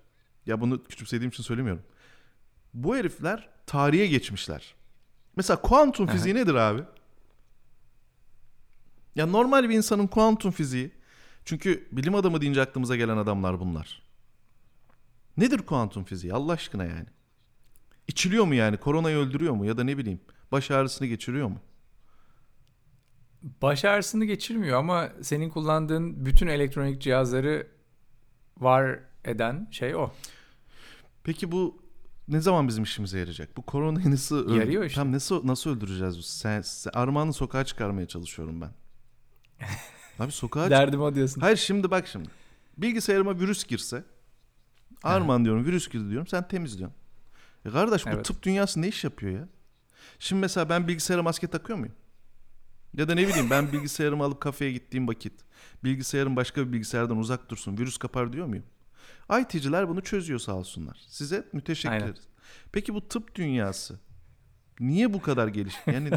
[0.46, 1.82] ya bunu küçümsediğim için söylemiyorum.
[2.74, 4.74] Bu herifler tarihe geçmişler.
[5.36, 6.82] Mesela kuantum fiziği nedir abi?
[9.14, 10.90] Ya normal bir insanın kuantum fiziği
[11.44, 14.02] çünkü bilim adamı deyince aklımıza gelen adamlar bunlar.
[15.36, 17.06] Nedir kuantum fiziği Allah aşkına yani?
[18.08, 18.76] İçiliyor mu yani?
[18.76, 19.66] Koronayı öldürüyor mu?
[19.66, 20.20] Ya da ne bileyim
[20.52, 21.58] baş ağrısını geçiriyor mu?
[23.62, 27.66] Baş ağrısını geçirmiyor ama senin kullandığın bütün elektronik cihazları
[28.60, 30.10] var eden şey o.
[31.24, 31.85] Peki bu
[32.28, 33.56] ne zaman bizim işimize yarayacak?
[33.56, 35.00] Bu koronayı nasıl öl- Yarıyor işte.
[35.00, 36.26] Tam nasıl nasıl öldüreceğiz?
[36.26, 38.70] Sen, sen, Armağan'ı sokağa çıkarmaya çalışıyorum ben.
[40.24, 41.40] Abi sokağa Derdim o diyorsun.
[41.40, 42.28] Hayır şimdi bak şimdi.
[42.78, 44.04] Bilgisayarıma virüs girse
[45.02, 46.96] Arman diyorum virüs girdi diyorum sen temizliyorsun.
[47.64, 48.24] E kardeş bu Evet.
[48.24, 49.48] tıp dünyası ne iş yapıyor ya?
[50.18, 51.94] Şimdi mesela ben bilgisayara maske takıyor muyum?
[52.94, 55.32] Ya da ne bileyim ben bilgisayarımı alıp kafeye gittiğim vakit
[55.84, 58.64] bilgisayarım başka bir bilgisayardan uzak dursun virüs kapar diyor muyum?
[59.40, 60.98] IT'ciler bunu çözüyor sağ olsunlar.
[61.08, 62.04] Size müteşekkir Aynen.
[62.04, 62.28] ederiz.
[62.72, 64.00] Peki bu tıp dünyası
[64.80, 65.74] niye bu kadar geliş?
[65.86, 66.10] Yani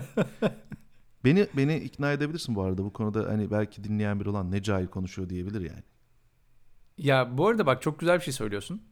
[1.25, 4.87] beni beni ikna edebilirsin bu arada bu konuda hani belki dinleyen biri olan ne cahil
[4.87, 5.83] konuşuyor diyebilir yani.
[6.97, 8.83] Ya bu arada bak çok güzel bir şey söylüyorsun.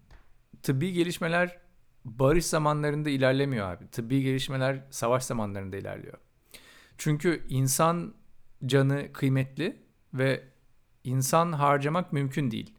[0.64, 1.58] Tıbbi gelişmeler
[2.06, 3.88] barış zamanlarında ilerlemiyor abi.
[3.88, 6.18] Tıbbi gelişmeler savaş zamanlarında ilerliyor.
[6.98, 8.14] Çünkü insan
[8.66, 9.84] canı kıymetli
[10.14, 10.44] ve
[11.04, 12.74] insan harcamak mümkün değil.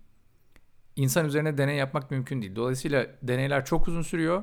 [0.99, 2.57] İnsan üzerine deney yapmak mümkün değil.
[2.57, 4.43] Dolayısıyla deneyler çok uzun sürüyor.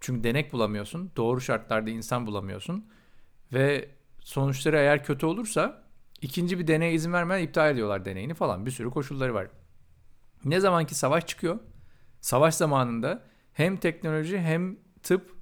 [0.00, 1.12] Çünkü denek bulamıyorsun.
[1.16, 2.86] Doğru şartlarda insan bulamıyorsun.
[3.52, 3.88] Ve
[4.20, 5.84] sonuçları eğer kötü olursa
[6.22, 8.66] ikinci bir deneye izin vermeden iptal ediyorlar deneyini falan.
[8.66, 9.48] Bir sürü koşulları var.
[10.44, 11.58] Ne zaman ki savaş çıkıyor,
[12.20, 13.22] savaş zamanında
[13.52, 15.36] hem teknoloji hem tıp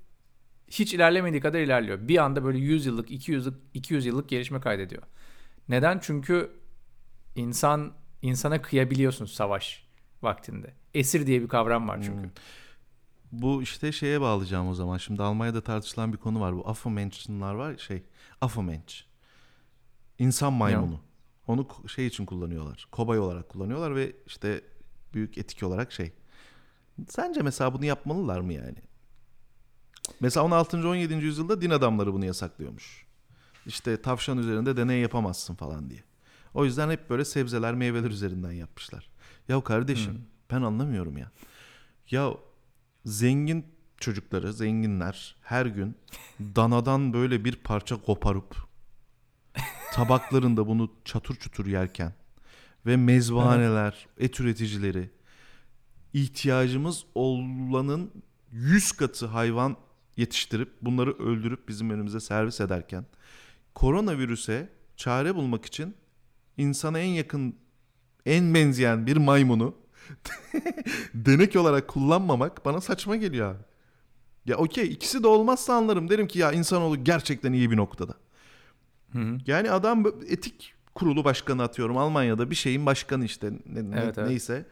[0.68, 2.08] hiç ilerlemediği kadar ilerliyor.
[2.08, 5.02] Bir anda böyle 100 yıllık, 200 yıllık, 200 yıllık gelişme kaydediyor.
[5.68, 5.98] Neden?
[6.02, 6.50] Çünkü
[7.36, 9.91] insan insana kıyabiliyorsun savaş
[10.24, 10.74] vaktinde.
[10.94, 12.22] Esir diye bir kavram var çünkü.
[12.22, 12.30] Hmm.
[13.32, 14.98] Bu işte şeye bağlayacağım o zaman.
[14.98, 16.56] Şimdi Almanya'da tartışılan bir konu var.
[16.56, 18.02] Bu Affenmenschen'lar var ya, şey.
[18.40, 18.94] Affenmensch.
[20.18, 21.00] İnsan maymunu.
[21.46, 22.88] Onu ko- şey için kullanıyorlar.
[22.92, 24.60] Kobay olarak kullanıyorlar ve işte
[25.14, 26.12] büyük etik olarak şey.
[27.08, 28.78] Sence mesela bunu yapmalılar mı yani?
[30.20, 30.88] Mesela 16.
[30.88, 31.14] 17.
[31.14, 33.06] yüzyılda din adamları bunu yasaklıyormuş.
[33.66, 36.04] İşte tavşan üzerinde deney yapamazsın falan diye.
[36.54, 39.08] O yüzden hep böyle sebzeler, meyveler üzerinden yapmışlar.
[39.48, 40.20] Ya kardeşim Hmm.
[40.50, 41.30] ben anlamıyorum ya.
[42.10, 42.34] Ya
[43.04, 43.66] zengin
[43.98, 45.96] çocukları, zenginler her gün
[46.40, 48.56] danadan böyle bir parça koparıp
[49.92, 52.12] tabaklarında bunu çatır çutur yerken
[52.86, 55.10] ve mezbahaneler, et üreticileri
[56.12, 58.10] ihtiyacımız olanın
[58.52, 59.76] 100 katı hayvan
[60.16, 63.06] yetiştirip bunları öldürüp bizim önümüze servis ederken
[63.74, 65.94] koronavirüse çare bulmak için
[66.56, 67.56] insana en yakın
[68.26, 69.74] en benzeyen bir maymunu
[71.14, 73.58] denek olarak kullanmamak bana saçma geliyor abi.
[74.46, 76.08] Ya okey ikisi de olmazsa anlarım.
[76.10, 78.14] Derim ki ya insanoğlu gerçekten iyi bir noktada.
[79.12, 79.38] Hı hı.
[79.46, 84.28] Yani adam etik kurulu başkanı atıyorum Almanya'da bir şeyin başkanı işte ne- ne- Evet, evet.
[84.28, 84.66] neyse.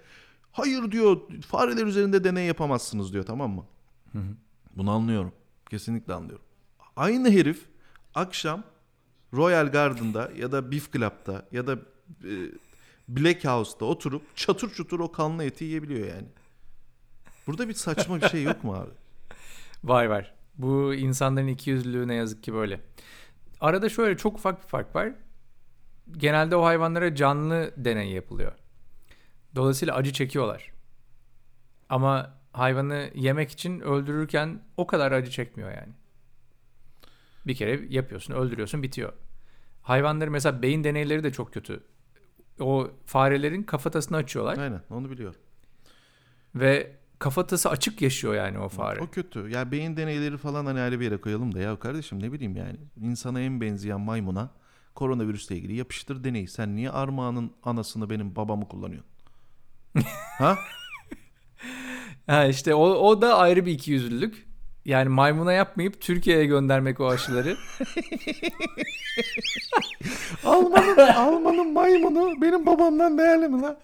[0.53, 3.65] Hayır diyor fareler üzerinde deney yapamazsınız diyor tamam mı?
[4.13, 4.23] Hı hı.
[4.77, 5.33] Bunu anlıyorum.
[5.71, 6.45] Kesinlikle anlıyorum.
[6.97, 7.65] Aynı herif
[8.15, 8.63] akşam
[9.35, 11.73] Royal Garden'da ya da Beef Club'da ya da
[12.25, 12.33] e,
[13.11, 16.29] Black House'da oturup çatır çutur o kanlı eti yiyebiliyor yani.
[17.47, 18.91] Burada bir saçma bir şey yok mu abi?
[19.85, 20.35] Var var.
[20.59, 22.81] Bu insanların ikiyüzlülüğü ne yazık ki böyle.
[23.61, 25.13] Arada şöyle çok ufak bir fark var.
[26.13, 28.53] Genelde o hayvanlara canlı deney yapılıyor.
[29.55, 30.71] Dolayısıyla acı çekiyorlar.
[31.89, 35.93] Ama hayvanı yemek için öldürürken o kadar acı çekmiyor yani.
[37.47, 39.13] Bir kere yapıyorsun, öldürüyorsun, bitiyor.
[39.83, 41.83] Hayvanları mesela beyin deneyleri de çok kötü.
[42.61, 45.41] O farelerin kafatasını açıyorlar Aynen onu biliyorum.
[46.55, 49.01] ve kafatası açık yaşıyor yani o fare.
[49.01, 49.49] O kötü.
[49.51, 52.77] Ya beyin deneyleri falan hani ayrı bir yere koyalım da ya kardeşim ne bileyim yani.
[53.01, 54.51] insana en benzeyen maymuna
[54.95, 56.49] koronavirüsle ilgili yapıştır deneyi.
[56.49, 59.11] Sen niye armağanın anasını benim babamı kullanıyorsun?
[60.39, 60.59] ha?
[62.27, 64.50] Ha işte o, o da ayrı bir ikiyüzlülük.
[64.85, 67.57] Yani maymuna yapmayıp Türkiye'ye göndermek o aşıları.
[70.45, 73.79] Almanın, Almanın maymunu benim babamdan değerli mi lan?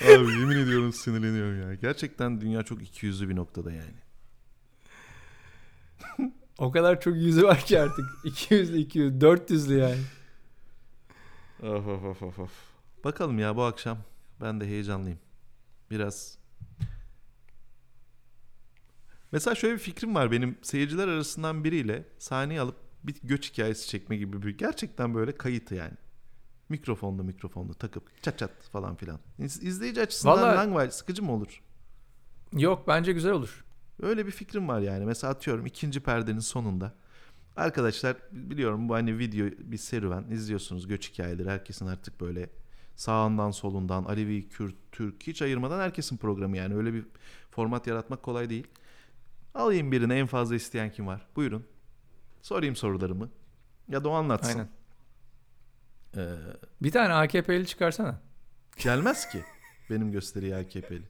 [0.00, 1.74] Abi yemin ediyorum sinirleniyorum ya.
[1.74, 3.94] Gerçekten dünya çok ikiyüzlü bir noktada yani.
[6.58, 8.04] o kadar çok yüzü var ki artık.
[8.24, 10.00] 200'lü 200, 400'lü yani.
[11.62, 12.50] Of of of of of.
[13.04, 13.98] Bakalım ya bu akşam
[14.40, 15.18] ben de heyecanlıyım.
[15.90, 16.38] Biraz
[19.36, 24.16] Mesela şöyle bir fikrim var benim seyirciler arasından biriyle sahneye alıp bir göç hikayesi çekme
[24.16, 25.92] gibi bir gerçekten böyle kayıtı yani.
[26.68, 29.18] Mikrofonlu mikrofonlu takıp çat çat falan filan.
[29.38, 31.62] İz- İzleyici açısından Vallahi- sıkıcı mı olur?
[32.52, 33.64] Yok bence güzel olur.
[34.02, 35.04] Öyle bir fikrim var yani.
[35.04, 36.94] Mesela atıyorum ikinci perdenin sonunda.
[37.56, 40.24] Arkadaşlar biliyorum bu hani video bir serüven.
[40.30, 41.50] izliyorsunuz göç hikayeleri.
[41.50, 42.50] Herkesin artık böyle
[42.96, 46.74] sağından solundan Alevi, Kürt, Türk hiç ayırmadan herkesin programı yani.
[46.74, 47.04] Öyle bir
[47.50, 48.66] format yaratmak kolay değil.
[49.56, 51.26] Alayım birine en fazla isteyen kim var?
[51.36, 51.66] Buyurun.
[52.42, 53.30] Sorayım sorularımı.
[53.88, 54.48] Ya da o anlatsın.
[54.58, 54.68] Aynen.
[56.16, 56.34] Ee,
[56.82, 58.20] Bir tane AKP'li çıkarsana.
[58.76, 59.44] gelmez ki
[59.90, 61.02] benim gösteriyi AKP'li.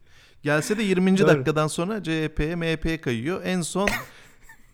[0.43, 1.19] Gelse de 20.
[1.19, 1.29] Doğru.
[1.29, 3.41] dakikadan sonra CHP'ye MHP'ye kayıyor.
[3.45, 3.89] En son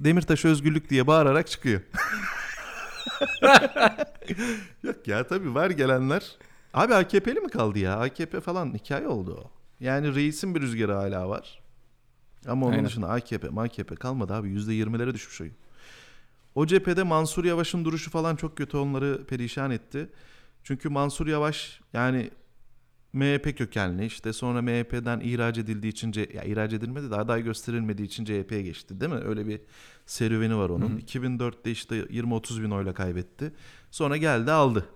[0.00, 1.80] Demirtaş özgürlük diye bağırarak çıkıyor.
[4.82, 6.36] Yok ya tabii var gelenler.
[6.74, 7.96] Abi AKP'li mi kaldı ya?
[8.00, 9.50] AKP falan hikaye oldu o.
[9.84, 11.61] Yani reisin bir rüzgarı hala var.
[12.46, 12.86] Ama onun Aynen.
[12.86, 14.48] dışında AKP, AKP kalmadı abi.
[14.48, 15.54] %20'lere düşmüş oyun.
[16.54, 20.08] O cephede Mansur Yavaş'ın duruşu falan çok kötü onları perişan etti.
[20.64, 22.30] Çünkü Mansur Yavaş yani
[23.12, 28.08] MHP kökenli işte sonra MHP'den ihraç edildiği için C- ya ihraç edilmedi de aday gösterilmediği
[28.08, 29.18] için CHP'ye geçti değil mi?
[29.24, 29.60] Öyle bir
[30.06, 30.90] serüveni var onun.
[30.90, 30.98] Hı hı.
[31.00, 33.52] 2004'te işte 20-30 bin oyla kaybetti.
[33.90, 34.86] Sonra geldi aldı.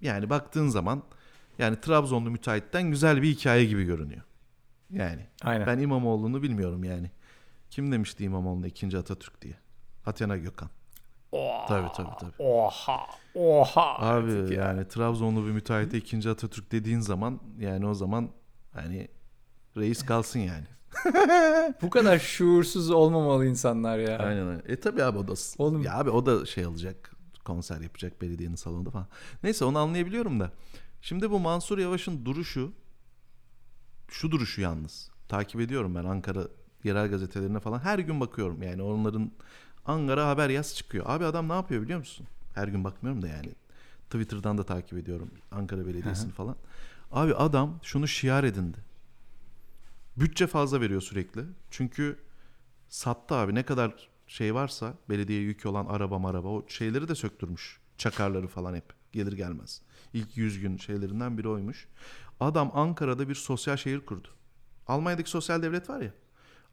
[0.00, 1.02] Yani baktığın zaman
[1.58, 4.22] yani Trabzonlu müteahhitten güzel bir hikaye gibi görünüyor.
[4.90, 5.66] Yani Aynen.
[5.66, 7.10] ben İmamoğlu'nu bilmiyorum yani.
[7.70, 9.54] Kim demişti İmamoğlu'na ikinci Atatürk diye?
[10.06, 10.70] Athena Gökhan.
[11.32, 11.66] Oha.
[11.66, 12.42] Tabii tabii tabii.
[12.42, 13.06] Oha.
[13.34, 13.96] Oha.
[13.98, 14.64] Abi artık ya.
[14.64, 18.30] yani Trabzonlu bir müteahhite ikinci Atatürk dediğin zaman yani o zaman
[18.72, 19.08] hani
[19.76, 20.64] reis kalsın yani.
[21.82, 24.18] Bu kadar şuursuz olmamalı insanlar ya.
[24.18, 24.62] Aynen aynen.
[24.68, 27.12] E tabi abi o da Oğlum- ya abi o da şey alacak
[27.44, 29.06] konser yapacak belediyenin salonunda falan.
[29.42, 30.50] Neyse onu anlayabiliyorum da.
[31.02, 32.72] Şimdi bu Mansur Yavaş'ın duruşu
[34.08, 35.10] şu duruşu yalnız.
[35.28, 36.48] Takip ediyorum ben Ankara
[36.84, 37.78] yerel gazetelerine falan.
[37.78, 39.30] Her gün bakıyorum yani onların
[39.86, 41.04] Ankara haber yaz çıkıyor.
[41.08, 42.26] Abi adam ne yapıyor biliyor musun?
[42.54, 43.54] Her gün bakmıyorum da yani.
[44.10, 46.56] Twitter'dan da takip ediyorum Ankara Belediyesi'ni falan.
[47.12, 48.78] Abi adam şunu şiar edindi.
[50.16, 51.42] Bütçe fazla veriyor sürekli.
[51.70, 52.18] Çünkü
[52.88, 57.80] sattı abi ne kadar şey varsa belediye yükü olan araba maraba o şeyleri de söktürmüş.
[57.98, 59.82] Çakarları falan hep gelir gelmez.
[60.12, 61.88] İlk 100 gün şeylerinden biri oymuş.
[62.40, 64.28] Adam Ankara'da bir sosyal şehir kurdu.
[64.86, 66.12] Almanya'daki sosyal devlet var ya.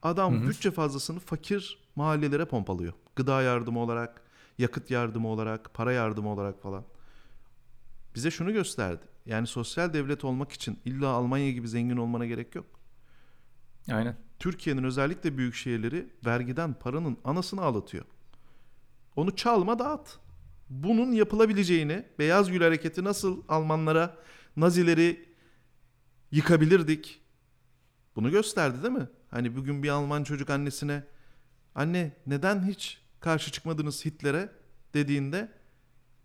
[0.03, 0.49] Adam Hı hı.
[0.49, 2.93] bütçe fazlasını fakir mahallelere pompalıyor.
[3.15, 4.21] Gıda yardımı olarak,
[4.57, 6.83] yakıt yardımı olarak, para yardımı olarak falan.
[8.15, 9.05] Bize şunu gösterdi.
[9.25, 12.65] Yani sosyal devlet olmak için illa Almanya gibi zengin olmana gerek yok.
[13.91, 14.17] Aynen.
[14.39, 18.05] Türkiye'nin özellikle büyük şehirleri vergiden paranın anasını ağlatıyor.
[19.15, 20.19] Onu çalma dağıt.
[20.73, 24.17] Bunun yapılabileceğini Beyaz Gül Hareketi nasıl Almanlara
[24.55, 25.29] Nazileri
[26.31, 27.21] yıkabilirdik?
[28.15, 29.07] Bunu gösterdi değil mi?
[29.29, 31.03] Hani bugün bir Alman çocuk annesine
[31.75, 34.49] anne neden hiç karşı çıkmadınız Hitler'e
[34.93, 35.51] dediğinde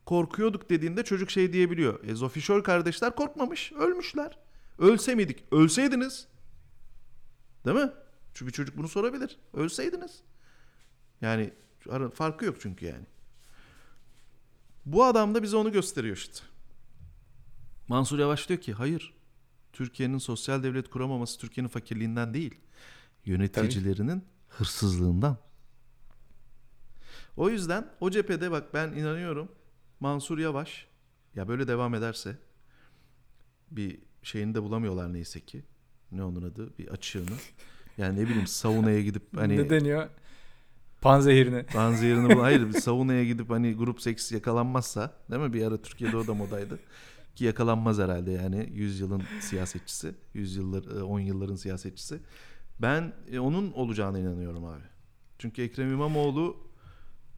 [0.07, 2.05] korkuyorduk dediğinde çocuk şey diyebiliyor.
[2.05, 4.39] E Zofişör kardeşler korkmamış, ölmüşler.
[4.79, 5.45] Ölse miydik?
[5.53, 6.29] Ölseydiniz.
[7.67, 7.91] Değil mi?
[8.35, 9.39] Çünkü çocuk bunu sorabilir.
[9.55, 10.23] Ölseydiniz.
[11.21, 11.53] Yani
[12.15, 13.07] farkı yok çünkü yani.
[14.93, 16.41] Bu adam da bize onu gösteriyor işte.
[17.89, 19.15] Mansur Yavaş diyor ki hayır.
[19.73, 22.55] Türkiye'nin sosyal devlet kuramaması Türkiye'nin fakirliğinden değil.
[23.25, 25.37] Yöneticilerinin hırsızlığından.
[27.37, 29.53] O yüzden o cephede bak ben inanıyorum
[30.01, 30.87] Mansur Yavaş
[31.35, 32.37] ya böyle devam ederse
[33.71, 35.65] bir şeyini de bulamıyorlar neyse ki.
[36.13, 36.79] Ne onun adı?
[36.79, 37.37] Bir açığını.
[37.99, 40.09] Yani ne bileyim saunaya gidip hani Ne deniyor?
[41.01, 41.63] Panzehirine.
[41.63, 42.41] Panzehir'ini bul.
[42.41, 45.53] Hayır bir saunaya gidip hani grup seks yakalanmazsa değil mi?
[45.53, 46.79] Bir ara Türkiye'de o da modaydı.
[47.35, 50.15] Ki yakalanmaz herhalde yani 100 yılın siyasetçisi.
[50.35, 52.21] 100 yıllar 10 yılların siyasetçisi.
[52.83, 54.83] Ben e, onun olacağına inanıyorum abi.
[55.39, 56.57] Çünkü Ekrem İmamoğlu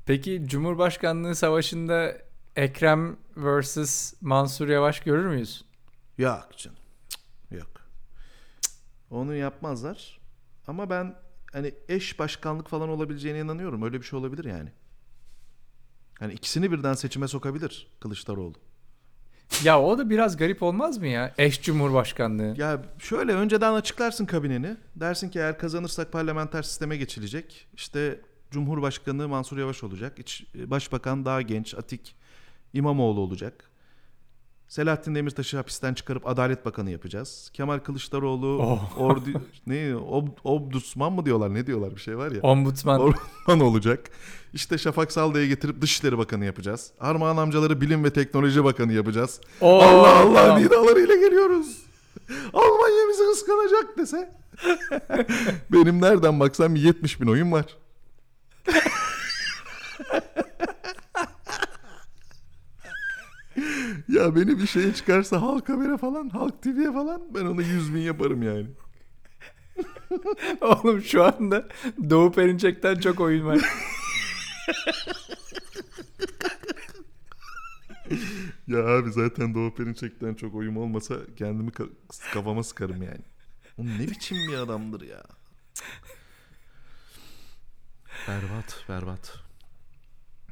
[0.06, 2.16] Peki Cumhurbaşkanlığı Savaşı'nda
[2.56, 4.12] Ekrem vs.
[4.20, 5.64] Mansur Yavaş görür müyüz?
[6.18, 6.78] yok canım.
[7.50, 7.70] Yok.
[9.10, 10.20] Onu yapmazlar.
[10.66, 11.14] Ama ben
[11.52, 13.82] hani eş başkanlık falan olabileceğine inanıyorum.
[13.82, 14.72] Öyle bir şey olabilir yani.
[16.18, 18.54] Hani ikisini birden seçime sokabilir Kılıçdaroğlu.
[19.64, 21.34] Ya o da biraz garip olmaz mı ya?
[21.38, 22.54] Eş Cumhurbaşkanlığı.
[22.56, 24.76] Ya şöyle önceden açıklarsın kabineni.
[24.96, 27.68] Dersin ki eğer kazanırsak parlamenter sisteme geçilecek.
[27.74, 30.18] İşte Cumhurbaşkanı Mansur Yavaş olacak.
[30.18, 32.16] İç, Başbakan daha genç, atik
[32.72, 33.69] İmamoğlu olacak.
[34.74, 37.50] Selahattin Demirtaş'ı hapisten çıkarıp Adalet Bakanı yapacağız.
[37.54, 38.98] Kemal Kılıçdaroğlu Oh.
[38.98, 39.28] ordu
[39.66, 42.40] ne ob, obdusman mı diyorlar ne diyorlar bir şey var ya.
[42.42, 43.00] Ombudsman.
[43.00, 44.10] Orman olacak.
[44.52, 46.90] İşte Şafak Salda'yı getirip Dışişleri Bakanı yapacağız.
[47.00, 49.40] Armağan amcaları Bilim ve Teknoloji Bakanı yapacağız.
[49.60, 50.62] Oo, Allah Allah tamam.
[50.62, 51.76] nidalarıyla geliyoruz.
[52.52, 54.32] Almanya bizi kıskanacak dese.
[55.72, 57.64] Benim nereden baksam bir 70 bin oyun var.
[64.10, 68.00] Ya beni bir şeye çıkarsa Halk Haber'e falan, Halk TV'ye falan ben onu 100 bin
[68.00, 68.66] yaparım yani.
[70.60, 71.68] Oğlum şu anda
[72.10, 73.58] Doğu Perinçek'ten çok oyun var.
[78.68, 81.90] Ya abi zaten Doğu Perinçek'ten çok oyum olmasa kendimi ka-
[82.32, 83.24] kafama sıkarım yani.
[83.78, 85.22] O ne biçim bir adamdır ya.
[88.28, 89.38] Berbat, berbat.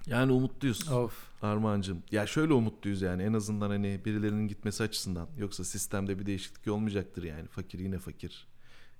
[0.06, 1.27] Yani umutluyuz of.
[1.42, 2.02] Armağancığım.
[2.10, 5.28] Ya şöyle umutluyuz yani en azından hani birilerinin gitmesi açısından.
[5.38, 7.48] Yoksa sistemde bir değişiklik olmayacaktır yani.
[7.48, 8.46] Fakir yine fakir.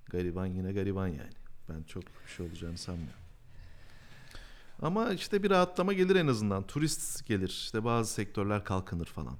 [0.07, 1.33] Gariban yine gariban yani.
[1.69, 3.19] Ben çok bir şey olacağını sanmıyorum.
[4.83, 6.67] Ama işte bir rahatlama gelir en azından.
[6.67, 7.49] Turist gelir.
[7.49, 9.37] İşte bazı sektörler kalkınır falan.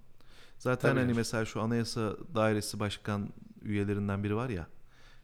[0.59, 1.01] Zaten Tabii.
[1.01, 3.33] hani mesela şu Anayasa Dairesi Başkan
[3.63, 4.67] üyelerinden biri var ya.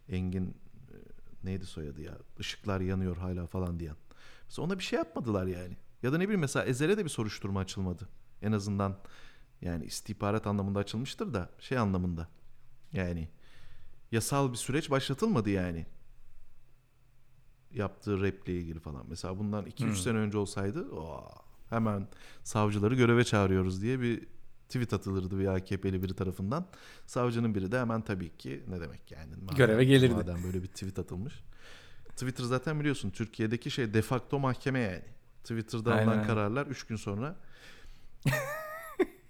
[0.09, 0.97] Engin e,
[1.45, 2.19] neydi soyadı ya?
[2.39, 3.97] Işıklar yanıyor hala falan diyen.
[4.47, 5.77] Mesela ona bir şey yapmadılar yani.
[6.05, 8.09] Ya da ne bileyim mesela Ezel'e de bir soruşturma açılmadı.
[8.43, 8.99] En azından
[9.63, 12.29] yani istihbarat anlamında açılmıştır da şey anlamında.
[12.93, 13.29] Yani
[14.13, 15.87] yasal bir süreç başlatılmadı yani.
[17.73, 19.07] Yaptığı raple ilgili falan.
[19.09, 19.97] Mesela bundan 2-3 Hmm.
[19.97, 21.31] sene önce olsaydı "Aa,
[21.71, 22.09] hemen
[22.43, 24.27] savcıları göreve çağırıyoruz diye bir
[24.69, 26.67] tweet atılırdı bir AKP'li biri tarafından.
[27.07, 29.33] Savcının biri de hemen tabii ki ne demek yani.
[29.47, 30.15] madem- Göreve gelirdi.
[30.15, 31.35] Madem böyle bir tweet atılmış.
[32.09, 35.03] Twitter zaten biliyorsun Türkiye'deki şey de facto mahkeme yani.
[35.45, 37.37] Twitter'da Aynen, alınan kararlar 3 gün sonra.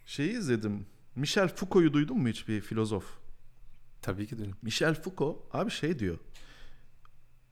[0.06, 0.86] Şeyi izledim.
[1.16, 3.04] Michel Foucault'u duydun mu hiç bir filozof?
[4.02, 4.56] Tabii ki duydum.
[4.62, 6.18] Michel Foucault abi şey diyor.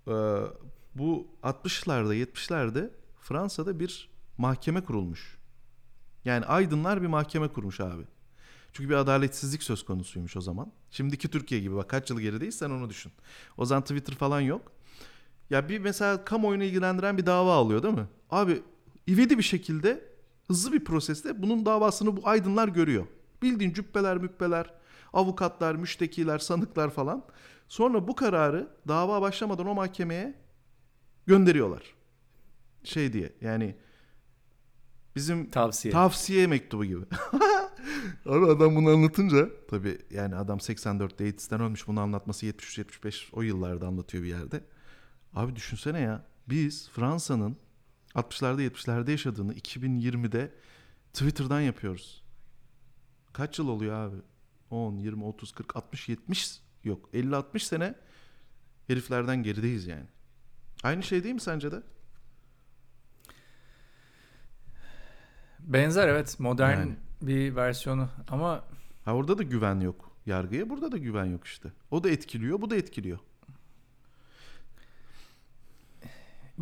[0.09, 0.12] Ee,
[0.94, 5.38] bu 60'larda 70'lerde Fransa'da bir mahkeme kurulmuş.
[6.25, 8.03] Yani aydınlar bir mahkeme kurmuş abi.
[8.72, 10.72] Çünkü bir adaletsizlik söz konusuymuş o zaman.
[10.90, 13.12] Şimdiki Türkiye gibi bak kaç yıl gerideyiz sen onu düşün.
[13.57, 14.72] O zaman Twitter falan yok.
[15.53, 18.07] Ya bir mesela kamuoyunu ilgilendiren bir dava alıyor değil mi?
[18.31, 18.62] Abi
[19.09, 20.05] ivedi bir şekilde
[20.47, 23.07] hızlı bir proseste bunun davasını bu aydınlar görüyor.
[23.43, 24.75] Bildiğin cübbeler mübbeler,
[25.12, 27.25] avukatlar, müştekiler, sanıklar falan.
[27.69, 30.35] Sonra bu kararı dava başlamadan o mahkemeye
[31.27, 31.95] gönderiyorlar.
[32.85, 33.77] Şey diye yani
[35.17, 35.93] bizim Tavsiye.
[35.93, 37.05] Tavsiye mektubu gibi.
[38.27, 43.87] Abi adam bunu anlatınca tabii yani adam 84'te AIDS'ten ölmüş bunu anlatması 73-75 o yıllarda
[43.87, 44.61] anlatıyor bir yerde.
[45.35, 47.57] Abi düşünsene ya biz Fransa'nın
[48.14, 50.55] 60'larda 70'lerde yaşadığını 2020'de
[51.12, 52.23] Twitter'dan yapıyoruz.
[53.33, 54.16] Kaç yıl oluyor abi?
[54.71, 57.95] 10, 20, 30, 40, 60, 70 yok 50-60 sene
[58.87, 60.07] heriflerden gerideyiz yani.
[60.83, 61.83] Aynı şey değil mi sence de?
[65.61, 66.97] Benzer evet modern Yani.
[67.23, 68.64] bir versiyonu ama
[69.05, 71.73] Ha orada da güven yok yargıya, burada da güven yok işte.
[71.90, 73.18] O da etkiliyor, bu da etkiliyor.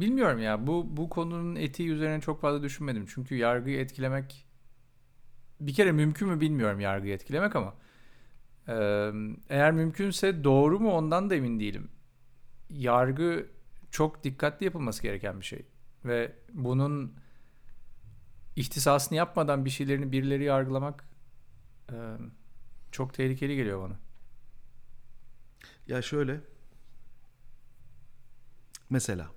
[0.01, 3.07] Bilmiyorum ya bu bu konunun etiği üzerine çok fazla düşünmedim.
[3.07, 4.47] Çünkü yargıyı etkilemek
[5.61, 7.75] bir kere mümkün mü bilmiyorum yargıyı etkilemek ama
[9.49, 11.91] eğer mümkünse doğru mu ondan da emin değilim.
[12.71, 13.47] Yargı
[13.91, 15.67] çok dikkatli yapılması gereken bir şey
[16.05, 17.15] ve bunun
[18.57, 21.05] ihtisasını yapmadan bir şeylerini birileri yargılamak
[22.93, 23.99] çok tehlikeli geliyor bana.
[25.87, 26.41] Ya şöyle.
[28.91, 29.31] Mesela.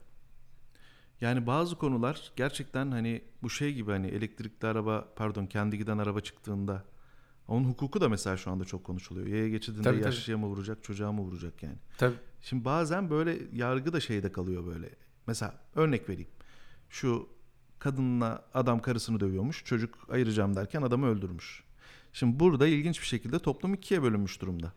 [1.24, 6.20] Yani bazı konular gerçekten hani bu şey gibi hani elektrikli araba pardon kendi giden araba
[6.22, 6.84] çıktığında
[7.48, 9.28] onun hukuku da mesela şu anda çok konuşuluyor.
[9.28, 10.06] Yaya geçidinde Tabii, tabii.
[10.06, 11.78] yaşlıya mı vuracak çocuğa mı vuracak yani.
[11.98, 14.90] Tabii Şimdi bazen böyle yargı da şeyde kalıyor böyle.
[15.28, 16.30] Mesela örnek vereyim.
[16.90, 17.30] Şu
[17.80, 19.66] kadınla adam karısını dövüyormuş.
[19.66, 21.64] Çocuk ayıracağım derken adamı öldürmüş.
[22.14, 24.74] Şimdi burada ilginç bir şekilde toplum ikiye bölünmüş durumda.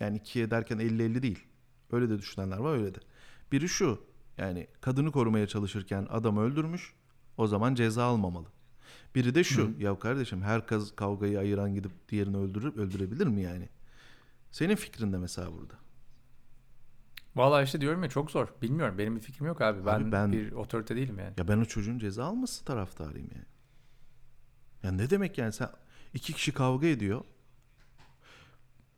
[0.00, 1.44] Yani ikiye derken 50-50 değil.
[1.92, 2.98] Öyle de düşünenler var öyle de.
[3.52, 4.09] Biri şu.
[4.40, 6.94] Yani kadını korumaya çalışırken adamı öldürmüş.
[7.36, 8.46] O zaman ceza almamalı.
[9.14, 9.74] Biri de şu.
[9.78, 13.68] Ya kardeşim her kaz kavgayı ayıran gidip diğerini öldürüp öldürebilir mi yani?
[14.50, 15.74] Senin fikrin de mesela burada.
[17.36, 18.48] Vallahi işte diyorum ya çok zor.
[18.62, 18.98] Bilmiyorum.
[18.98, 19.86] Benim bir fikrim yok abi.
[19.86, 21.34] Ben, Abi ben- bir otorite değilim yani.
[21.36, 23.46] Ya ben o çocuğun ceza alması taraftarıyım yani.
[24.82, 25.68] Ya ne demek yani sen
[26.14, 27.24] iki kişi kavga ediyor.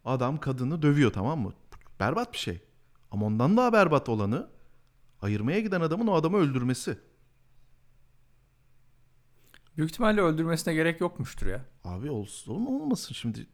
[0.04, 1.52] Adam kadını dövüyor tamam mı?
[2.00, 2.60] Berbat bir şey.
[3.10, 4.51] Ama ondan daha berbat olanı
[5.22, 6.98] ayırmaya giden adamın o adamı öldürmesi.
[9.76, 11.64] Büyük ihtimalle öldürmesine gerek yokmuştur ya.
[11.84, 13.46] Abi olsun olmasın şimdi.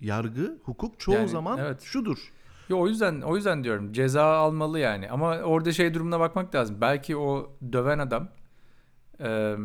[0.00, 1.82] Yargı, hukuk çoğu Yani, zaman evet.
[1.82, 2.32] şudur.
[2.68, 5.10] Yo, o yüzden o yüzden diyorum ceza almalı yani.
[5.10, 6.80] Ama orada şey durumuna bakmak lazım.
[6.80, 8.28] Belki o döven adam
[9.20, 9.56] e,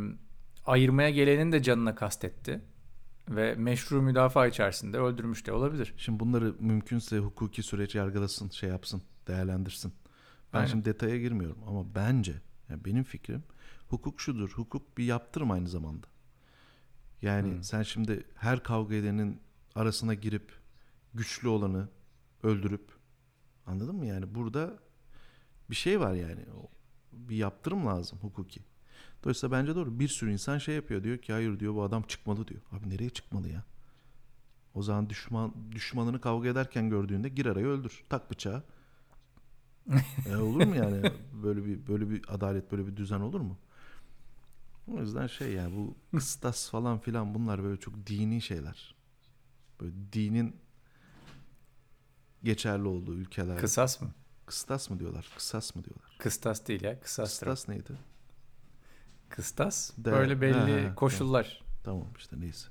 [0.66, 2.62] ayırmaya gelenin de canına kastetti
[3.30, 5.94] ve meşru müdafaa içerisinde öldürmüş de olabilir.
[5.98, 9.94] Şimdi bunları mümkünse hukuki süreç yargılasın, şey yapsın, değerlendirsin.
[10.54, 10.70] Ben Aynen.
[10.72, 12.34] şimdi detaya girmiyorum ama bence
[12.70, 13.44] yani benim fikrim
[13.90, 14.50] hukuk şudur.
[14.50, 16.08] Hukuk bir yaptırım aynı zamanda.
[17.22, 17.64] Yani Hmm.
[17.64, 19.42] sen şimdi her kavga edenin
[19.76, 20.52] arasına girip
[21.14, 21.90] güçlü olanı
[22.44, 22.92] öldürüp
[23.66, 24.80] anladın mı yani burada
[25.70, 26.46] bir şey var yani
[27.14, 28.62] bir yaptırım lazım hukuki.
[29.24, 30.00] Dolayısıyla bence doğru.
[30.00, 32.62] Bir sürü insan şey yapıyor diyor ki hayır diyor bu adam çıkmalı diyor.
[32.72, 33.64] Abi nereye çıkmalı ya?
[34.74, 38.04] O zaman düşman düşmanını kavga ederken gördüğünde gir araya öldür.
[38.10, 38.64] Tak bıçağı.
[40.30, 41.12] E olur mu yani
[41.44, 43.58] böyle bir böyle bir adalet böyle bir düzen olur mu?
[44.88, 48.96] O yüzden şey yani bu kıstas falan filan bunlar böyle çok dini şeyler.
[49.82, 50.56] Böyle dinin
[52.44, 53.58] geçerli olduğu ülkeler.
[53.58, 54.12] Kısas mı?
[54.46, 55.32] Kıstas mı diyorlar?
[55.36, 56.16] Kısas mı diyorlar?
[56.20, 57.00] Kıstas değil ya.
[57.00, 57.48] Kısastır.
[57.48, 57.50] o.
[57.52, 57.94] Kıstas neydi?
[59.30, 59.92] Kıstas.
[59.98, 61.64] De- Böyle belli ha, koşullar.
[61.84, 62.68] Tamam işte neyse.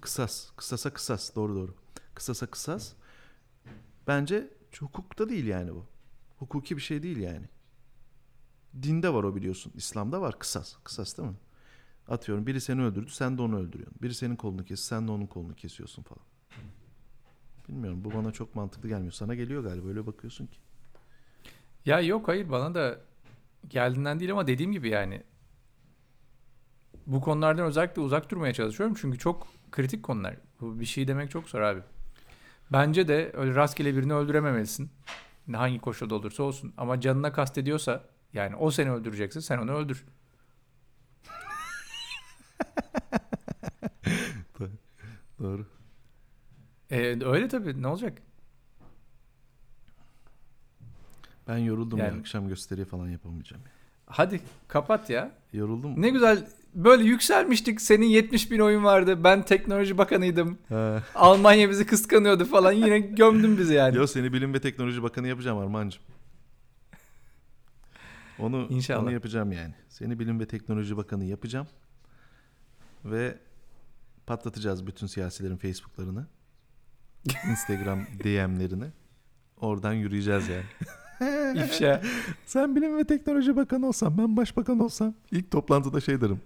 [0.00, 0.50] Kısas.
[0.56, 1.34] Kısasa kısas.
[1.34, 1.74] Doğru doğru.
[2.14, 2.92] Kısasa kısas.
[4.06, 5.86] Bence hukukta değil yani bu.
[6.38, 7.46] Hukuki bir şey değil yani.
[8.82, 9.72] Dinde var o biliyorsun.
[9.76, 10.76] İslam'da var kısas.
[10.84, 11.36] Kısas değil mi?
[12.08, 13.98] Atıyorum biri seni öldürdü sen de onu öldürüyorsun.
[14.02, 16.24] Biri senin kolunu kes sen de onun kolunu kesiyorsun falan.
[17.68, 19.12] Bilmiyorum bu bana çok mantıklı gelmiyor.
[19.12, 20.58] Sana geliyor galiba öyle bakıyorsun ki.
[21.86, 23.00] Ya yok hayır bana da
[23.68, 25.22] geldiğinden değil ama dediğim gibi yani
[27.06, 28.96] bu konulardan özellikle uzak durmaya çalışıyorum.
[29.00, 30.36] Çünkü çok kritik konular.
[30.60, 31.80] Bu bir şey demek çok zor abi.
[32.72, 34.90] Bence de öyle rastgele birini öldürememelisin.
[35.56, 36.72] Hangi koşulda olursa olsun.
[36.76, 40.04] Ama canına kastediyorsa yani o seni öldürecekse sen onu öldür.
[45.40, 45.66] Doğru.
[46.90, 48.18] Ee, öyle tabii ne olacak?
[51.48, 53.62] Ben yoruldum ya Yani- akşam gösteri falan yapamayacağım.
[54.06, 55.32] Hadi kapat ya.
[55.52, 56.02] Yoruldum.
[56.02, 57.80] Ne güzel böyle yükselmiştik.
[57.80, 59.24] Senin 70 bin oyun vardı.
[59.24, 60.58] Ben teknoloji bakanıydım.
[60.68, 61.02] He.
[61.14, 62.72] Almanya bizi kıskanıyordu falan.
[62.72, 63.96] Yine gömdün bizi yani.
[63.96, 66.02] Yo seni Bilim ve Teknoloji Bakanı yapacağım Armancığım.
[68.38, 69.02] Onu, İnşallah.
[69.02, 69.74] onu yapacağım yani.
[69.88, 71.66] Seni Bilim ve Teknoloji Bakanı yapacağım.
[73.04, 73.38] Ve
[74.26, 76.26] patlatacağız bütün siyasilerin Facebook'larını.
[77.50, 78.86] Instagram DM'lerini.
[79.60, 80.64] Oradan yürüyeceğiz yani.
[81.64, 82.02] İfşa.
[82.46, 86.40] Sen Bilim ve Teknoloji Bakanı olsan, ben Başbakan olsam ilk toplantıda şey derim.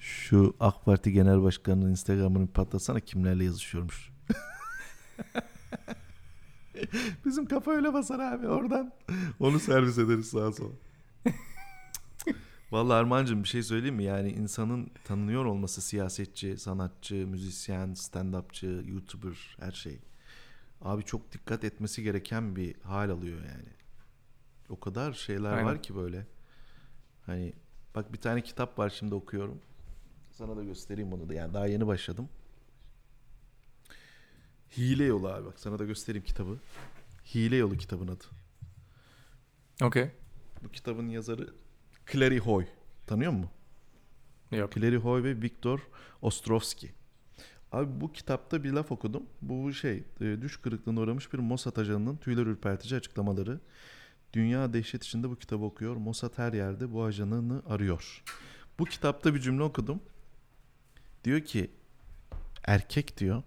[0.00, 4.10] Şu AK Parti Genel Başkanı'nın Instagram'ını patlatsana kimlerle yazışıyormuş.
[7.24, 8.92] Bizim kafa öyle basar abi oradan.
[9.40, 10.70] Onu servis ederiz sağa sola.
[12.70, 14.04] Vallahi Armancığım bir şey söyleyeyim mi?
[14.04, 19.98] Yani insanın tanınıyor olması siyasetçi, sanatçı, müzisyen, stand-upçı, YouTuber her şey.
[20.82, 23.68] Abi çok dikkat etmesi gereken bir hal alıyor yani.
[24.68, 25.64] O kadar şeyler Aynen.
[25.64, 26.26] var ki böyle.
[27.26, 27.52] Hani
[27.94, 29.60] bak bir tane kitap var şimdi okuyorum.
[30.40, 31.34] Sana da göstereyim onu da.
[31.34, 32.28] Yani daha yeni başladım.
[34.76, 36.58] Hile Yolu abi bak sana da göstereyim kitabı.
[37.34, 38.24] Hile Yolu kitabın adı.
[39.82, 40.10] Okey.
[40.62, 41.54] Bu kitabın yazarı
[42.12, 42.66] Clary Hoy.
[43.06, 43.50] Tanıyor musun?
[44.50, 44.72] Yok.
[44.72, 45.80] Clary Hoy ve Viktor
[46.22, 46.92] Ostrovsky.
[47.72, 49.22] Abi bu kitapta bir laf okudum.
[49.42, 53.60] Bu şey e, düş kırıklığına uğramış bir Mossad ajanının tüyler ürpertici açıklamaları.
[54.32, 55.96] Dünya dehşet içinde bu kitabı okuyor.
[55.96, 58.22] Mossad her yerde bu ajanını arıyor.
[58.78, 60.00] Bu kitapta bir cümle okudum.
[61.24, 61.70] Diyor ki
[62.64, 63.42] erkek diyor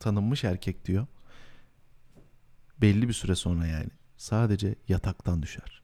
[0.00, 1.06] tanınmış erkek diyor
[2.80, 5.82] belli bir süre sonra yani sadece yataktan düşer.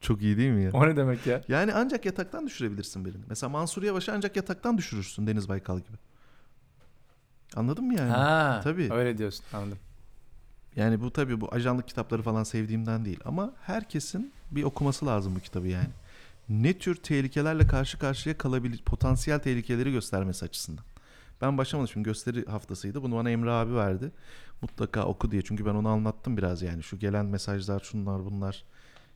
[0.00, 0.72] Çok iyi değil mi ya?
[0.72, 1.42] O ne demek ya?
[1.48, 3.22] Yani ancak yataktan düşürebilirsin birini.
[3.28, 5.96] Mesela Mansur Yavaş'ı ancak yataktan düşürürsün Deniz Baykal gibi.
[7.56, 8.10] Anladın mı yani?
[8.10, 8.92] Ha, tabii.
[8.92, 9.44] Öyle diyorsun.
[9.52, 9.78] Anladım.
[10.76, 15.40] Yani bu tabii bu ajanlık kitapları falan sevdiğimden değil ama herkesin bir okuması lazım bu
[15.40, 15.88] kitabı yani.
[16.48, 20.84] Ne tür tehlikelerle karşı karşıya kalabilir, potansiyel tehlikeleri göstermesi açısından.
[21.40, 23.02] Ben başlamadım şimdi gösteri haftasıydı.
[23.02, 24.12] Bunu bana Emre abi verdi.
[24.62, 25.42] Mutlaka oku diye.
[25.42, 26.82] Çünkü ben onu anlattım biraz yani.
[26.82, 28.64] Şu gelen mesajlar, şunlar bunlar.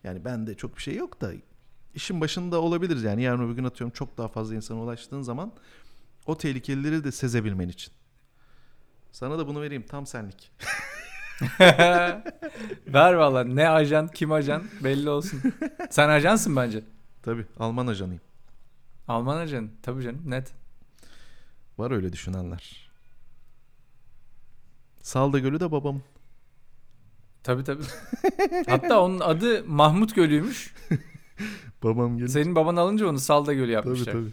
[0.04, 1.32] Yani bende çok bir şey yok da
[1.94, 3.22] işin başında olabiliriz yani.
[3.22, 5.52] Yarın öbür gün atıyorum çok daha fazla insana ulaştığın zaman
[6.26, 7.92] o tehlikeleri de sezebilmen için.
[9.12, 10.52] Sana da bunu vereyim tam senlik.
[12.86, 15.40] Ver valla ne ajan kim ajan belli olsun.
[15.90, 16.82] Sen ajansın bence.
[17.22, 18.22] Tabii Alman ajanıyım.
[19.08, 19.70] Alman ajan.
[19.82, 20.52] Tabii canım net.
[21.78, 22.90] Var öyle düşünenler.
[25.02, 26.02] Salda Gölü de babam.
[27.42, 27.84] Tabii tabii.
[28.66, 30.74] Hatta onun adı Mahmut Gölü'ymüş.
[31.82, 34.12] Babam gelip Senin baban alınca onu Salda Gölü tabii yapmışlar.
[34.12, 34.32] tabii.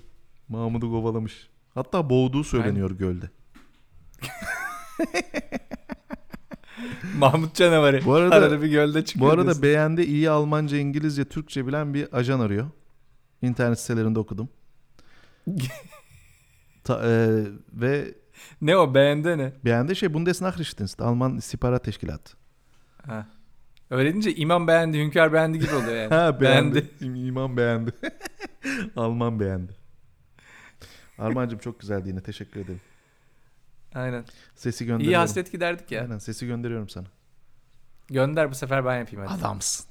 [0.49, 1.49] Mahmud'u kovalamış.
[1.73, 3.29] Hatta boğduğu söyleniyor gölde.
[7.17, 8.05] Mahmut canavarı.
[8.05, 9.25] Bu arada- Arada bir gölde çıkıyor.
[9.27, 9.63] Bu arada diyorsun.
[9.63, 12.67] beğendi iyi Almanca, İngilizce, Türkçe bilen bir ajan arıyor.
[13.41, 14.49] İnternet sitelerinde okudum.
[16.83, 18.13] Ta- e, ve
[18.61, 19.53] ne o beğendi ne?
[19.65, 22.37] beğendi şey Bundesnachrichtendienst, Alman istihbarat teşkilatı.
[23.07, 23.27] Ha.
[23.89, 26.09] Öyle deyince imam beğendi, hünkâr beğendi gibi oluyor yani.
[26.13, 26.77] Ha beğendi.
[27.01, 27.91] İm- İmam beğendi.
[28.95, 29.71] Alman beğendi.
[31.17, 32.81] Armancığım çok güzeldi yine teşekkür ederim.
[33.95, 34.25] Aynen.
[34.55, 35.13] Sesi gönderiyorum.
[35.13, 36.01] İyi hasret giderdik ya.
[36.01, 37.07] Aynen sesi gönderiyorum sana.
[38.07, 39.39] Gönder bu sefer ben yapayım hadi.
[39.39, 39.85] Adamsın.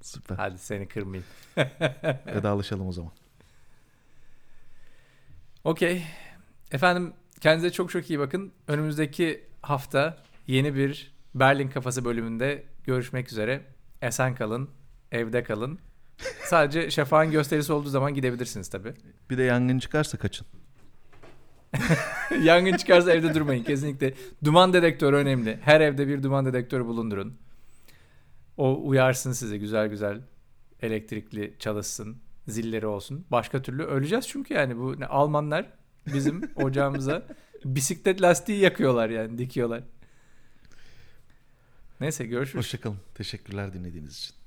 [0.00, 0.36] Süper.
[0.36, 1.26] Hadi seni kırmayayım.
[2.26, 3.12] Vedalaşalım o zaman.
[5.64, 6.04] Okey.
[6.72, 8.52] Efendim kendinize çok çok iyi bakın.
[8.68, 13.62] Önümüzdeki hafta yeni bir Berlin Kafası bölümünde görüşmek üzere.
[14.02, 14.70] Esen kalın,
[15.12, 15.78] evde kalın.
[16.44, 18.94] Sadece şafağın gösterisi olduğu zaman gidebilirsiniz tabii.
[19.30, 20.46] Bir de yangın çıkarsa kaçın.
[22.42, 24.14] Yangın çıkarsa evde durmayın kesinlikle.
[24.44, 25.58] Duman dedektörü önemli.
[25.62, 27.38] Her evde bir duman dedektörü bulundurun.
[28.56, 30.20] O uyarsın sizi güzel güzel.
[30.82, 32.16] Elektrikli çalışsın.
[32.48, 33.26] Zilleri olsun.
[33.30, 35.66] Başka türlü öleceğiz çünkü yani bu ne, Almanlar
[36.14, 37.22] bizim ocağımıza
[37.64, 39.82] bisiklet lastiği yakıyorlar yani dikiyorlar.
[42.00, 42.64] Neyse görüşürüz.
[42.64, 42.98] Hoşçakalın.
[43.14, 44.41] Teşekkürler dinlediğiniz için.